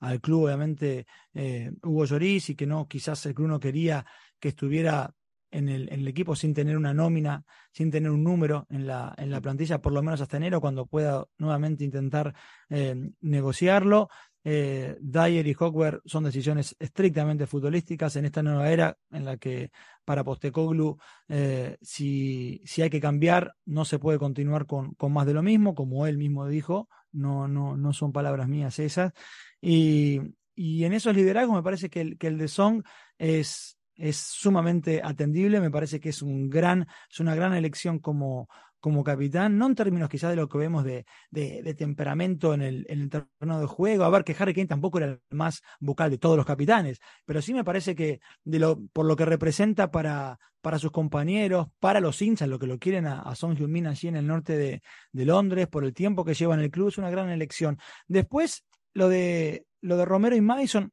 [0.00, 4.04] al club, obviamente, eh, Hugo Lloris, y que no, quizás el club no quería
[4.38, 5.14] que estuviera
[5.50, 9.14] en el, en el, equipo sin tener una nómina, sin tener un número en la,
[9.16, 12.34] en la plantilla, por lo menos hasta enero, cuando pueda nuevamente intentar
[12.68, 14.08] eh, negociarlo.
[14.44, 19.70] Eh, Dyer y Hawkwer son decisiones estrictamente futbolísticas en esta nueva era en la que
[20.04, 20.96] para Postecoglu,
[21.28, 25.42] eh, si, si, hay que cambiar, no se puede continuar con, con, más de lo
[25.42, 29.12] mismo, como él mismo dijo, no, no, no son palabras mías esas.
[29.60, 30.20] Y,
[30.54, 32.82] y en esos liderazgos me parece que el, que el de Song
[33.18, 38.48] es, es sumamente atendible, me parece que es, un gran, es una gran elección como,
[38.80, 42.86] como capitán, no en términos quizás de lo que vemos de, de, temperamento en el,
[42.88, 44.04] en terreno de juego.
[44.04, 47.42] A ver, que Harry Kane tampoco era el más vocal de todos los capitanes, pero
[47.42, 52.00] sí me parece que de lo, por lo que representa para, para sus compañeros, para
[52.00, 54.82] los hinchas, lo que lo quieren a, a Son Heung-min allí en el norte de,
[55.12, 57.78] de, Londres, por el tiempo que lleva en el club, es una gran elección.
[58.06, 58.64] Después,
[58.94, 60.92] lo de, lo de Romero y Madison,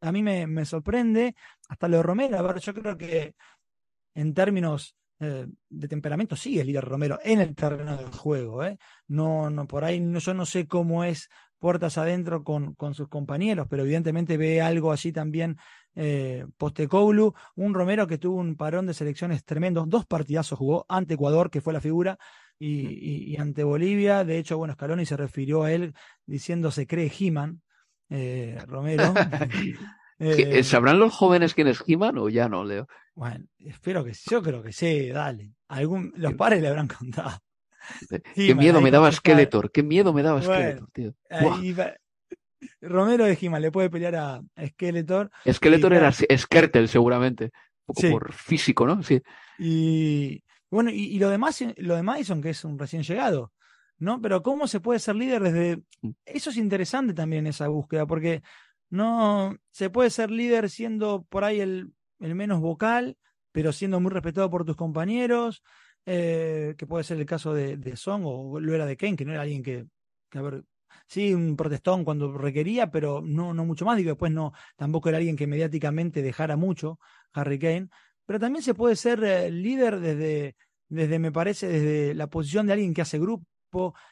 [0.00, 1.34] a mí me, me sorprende,
[1.68, 3.34] hasta lo de Romero, a ver, yo creo que
[4.14, 8.64] en términos eh, de temperamento sí es líder Romero en el terreno del juego.
[8.64, 8.78] ¿eh?
[9.08, 13.08] No, no, por ahí no, yo no sé cómo es puertas adentro con, con sus
[13.08, 15.56] compañeros, pero evidentemente ve algo allí también
[15.94, 21.14] eh, Postecoglou, un Romero que tuvo un parón de selecciones tremendos, dos partidazos jugó ante
[21.14, 22.18] Ecuador, que fue la figura,
[22.58, 24.22] y, y, ante Bolivia.
[24.24, 25.94] De hecho, bueno, Scaloni se refirió a él
[26.26, 27.62] diciendo se cree He-Man,
[28.10, 29.14] eh, Romero.
[30.20, 32.86] Eh, ¿Sabrán los jóvenes quién es He-Man o ya no, Leo?
[33.14, 35.52] Bueno, espero que yo creo que sí, dale.
[35.68, 37.38] Algún, los padres le habrán contado.
[38.34, 41.14] Qué miedo me daba Skeletor, qué miedo me daba Skeletor, tío.
[42.82, 45.30] Romero de He-Man le puede pelear a Skeletor.
[45.50, 47.52] Skeletor era Skertel, seguramente.
[47.86, 49.02] Un poco por físico, ¿no?
[49.02, 49.22] Sí.
[49.58, 53.52] Y bueno, y, lo, demás, lo de Madison, que es un recién llegado,
[53.98, 54.20] ¿no?
[54.20, 55.82] Pero ¿cómo se puede ser líder desde.
[56.02, 56.10] Mm.
[56.24, 58.42] Eso es interesante también, esa búsqueda, porque
[58.90, 63.16] no se puede ser líder siendo por ahí el, el menos vocal,
[63.52, 65.62] pero siendo muy respetado por tus compañeros,
[66.06, 69.24] eh, que puede ser el caso de, de, Song o lo era de Kane, que
[69.24, 69.86] no era alguien que,
[70.28, 70.64] que a ver,
[71.06, 75.18] sí, un protestón cuando requería, pero no, no mucho más, digo, después no, tampoco era
[75.18, 76.98] alguien que mediáticamente dejara mucho,
[77.32, 77.88] Harry Kane,
[78.26, 80.56] pero también se puede ser eh, líder desde,
[80.88, 83.46] desde, me parece, desde la posición de alguien que hace grupo,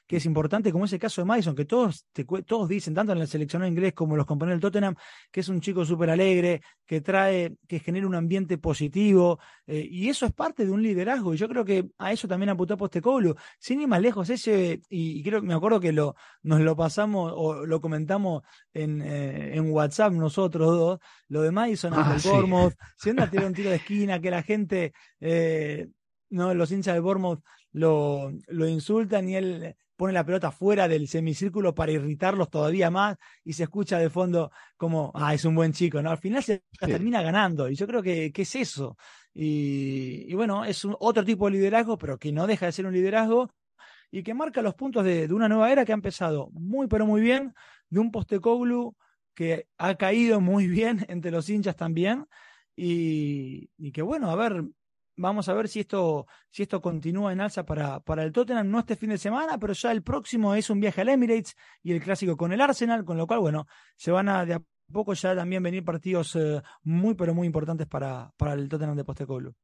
[0.07, 3.19] que es importante, como ese caso de Madison, que todos, te, todos dicen, tanto en
[3.19, 4.95] el seleccionado inglés como los compañeros del Tottenham,
[5.31, 10.09] que es un chico súper alegre, que trae, que genera un ambiente positivo, eh, y
[10.09, 13.35] eso es parte de un liderazgo, y yo creo que a eso también apuntó Postecoglou,
[13.59, 17.33] sin ir más lejos, ese, y, y, creo me acuerdo que lo, nos lo pasamos
[17.35, 18.43] o lo comentamos
[18.73, 20.99] en, eh, en WhatsApp nosotros dos,
[21.29, 24.31] lo de Madison ah, ante el Bournemouth, siendo a tirar un tiro de esquina, que
[24.31, 25.89] la gente, eh,
[26.31, 27.43] no, los hinchas de Bournemouth
[27.79, 33.16] lo, lo insultan y él pone la pelota fuera del semicírculo para irritarlos todavía más
[33.45, 36.11] y se escucha de fondo como, ah, es un buen chico, ¿no?
[36.11, 36.87] Al final se sí.
[36.87, 38.97] termina ganando y yo creo que, que es eso.
[39.35, 42.87] Y, y bueno, es un, otro tipo de liderazgo, pero que no deja de ser
[42.87, 43.51] un liderazgo
[44.11, 47.07] y que marca los puntos de, de una nueva era que ha empezado muy, pero
[47.07, 47.55] muy bien,
[47.91, 48.97] de un Postecoglu
[49.35, 52.26] que ha caído muy bien entre los hinchas también
[52.76, 54.64] y, y que bueno, a ver,
[55.21, 58.79] Vamos a ver si esto, si esto continúa en alza para, para el Tottenham, no
[58.79, 62.01] este fin de semana, pero ya el próximo es un viaje al Emirates y el
[62.01, 63.66] clásico con el Arsenal, con lo cual, bueno,
[63.97, 64.62] se van a de a
[64.93, 69.05] poco ya también venir partidos eh, muy, pero muy importantes para, para el Tottenham de
[69.05, 69.55] Postecoglou.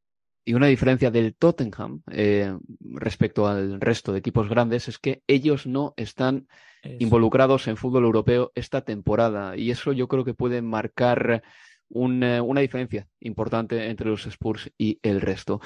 [0.44, 5.68] Y una diferencia del Tottenham eh, respecto al resto de equipos grandes es que ellos
[5.68, 6.48] no están
[6.82, 6.96] eso.
[6.98, 11.44] involucrados en fútbol europeo esta temporada y eso yo creo que puede marcar
[11.88, 15.60] un, eh, una diferencia importante entre los Spurs y el resto.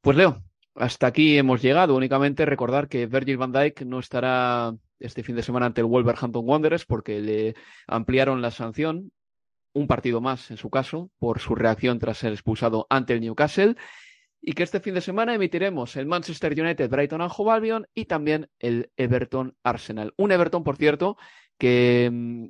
[0.00, 0.42] Pues Leo,
[0.74, 1.96] hasta aquí hemos llegado.
[1.96, 6.44] Únicamente recordar que Virgil van Dijk no estará este fin de semana ante el Wolverhampton
[6.46, 7.54] Wanderers porque le
[7.86, 9.12] ampliaron la sanción
[9.72, 13.76] un partido más en su caso por su reacción tras ser expulsado ante el Newcastle
[14.40, 18.04] y que este fin de semana emitiremos el Manchester United Brighton and Hove Albion y
[18.04, 20.12] también el Everton Arsenal.
[20.16, 21.16] Un Everton, por cierto,
[21.58, 22.48] que mmm,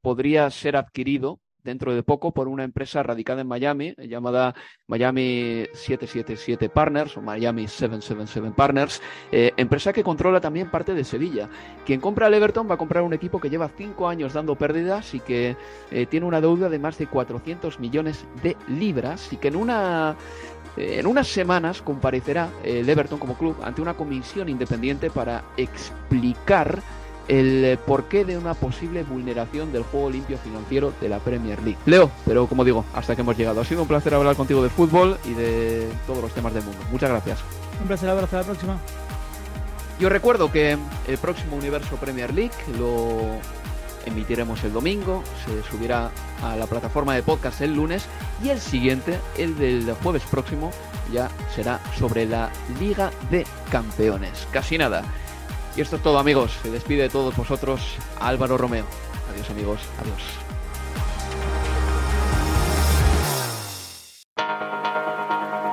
[0.00, 4.54] podría ser adquirido dentro de poco por una empresa radicada en Miami llamada
[4.86, 9.02] Miami 777 Partners o Miami 777 Partners,
[9.32, 11.48] eh, empresa que controla también parte de Sevilla.
[11.84, 15.14] Quien compra el Everton va a comprar un equipo que lleva cinco años dando pérdidas
[15.14, 15.56] y que
[15.90, 20.16] eh, tiene una deuda de más de 400 millones de libras y que en una
[20.76, 26.82] eh, en unas semanas comparecerá el Everton como club ante una comisión independiente para explicar
[27.28, 31.78] el eh, porqué de una posible vulneración del juego limpio financiero de la Premier League.
[31.86, 33.60] Leo, pero como digo, hasta que hemos llegado.
[33.60, 36.78] Ha sido un placer hablar contigo de fútbol y de todos los temas del mundo.
[36.90, 37.38] Muchas gracias.
[37.80, 38.78] Un placer, abrazo, hasta la próxima.
[40.00, 43.38] Yo recuerdo que el próximo Universo Premier League lo
[44.06, 46.10] emitiremos el domingo, se subirá
[46.42, 48.04] a la plataforma de podcast el lunes
[48.42, 50.72] y el siguiente, el del jueves próximo,
[51.12, 52.50] ya será sobre la
[52.80, 54.46] Liga de Campeones.
[54.50, 55.02] Casi nada.
[55.76, 57.80] Y esto es todo amigos, se despide de todos vosotros
[58.20, 58.86] Álvaro Romeo.
[59.32, 60.22] Adiós amigos, adiós.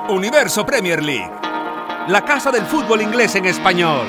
[0.08, 1.30] Universo Premier League,
[2.08, 4.06] la casa del fútbol inglés en español.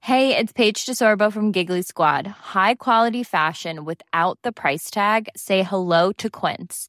[0.00, 2.26] Hey, it's Paige DeSorbo from Giggly Squad.
[2.26, 5.28] High quality fashion without the price tag.
[5.36, 6.88] Say hello to Quince.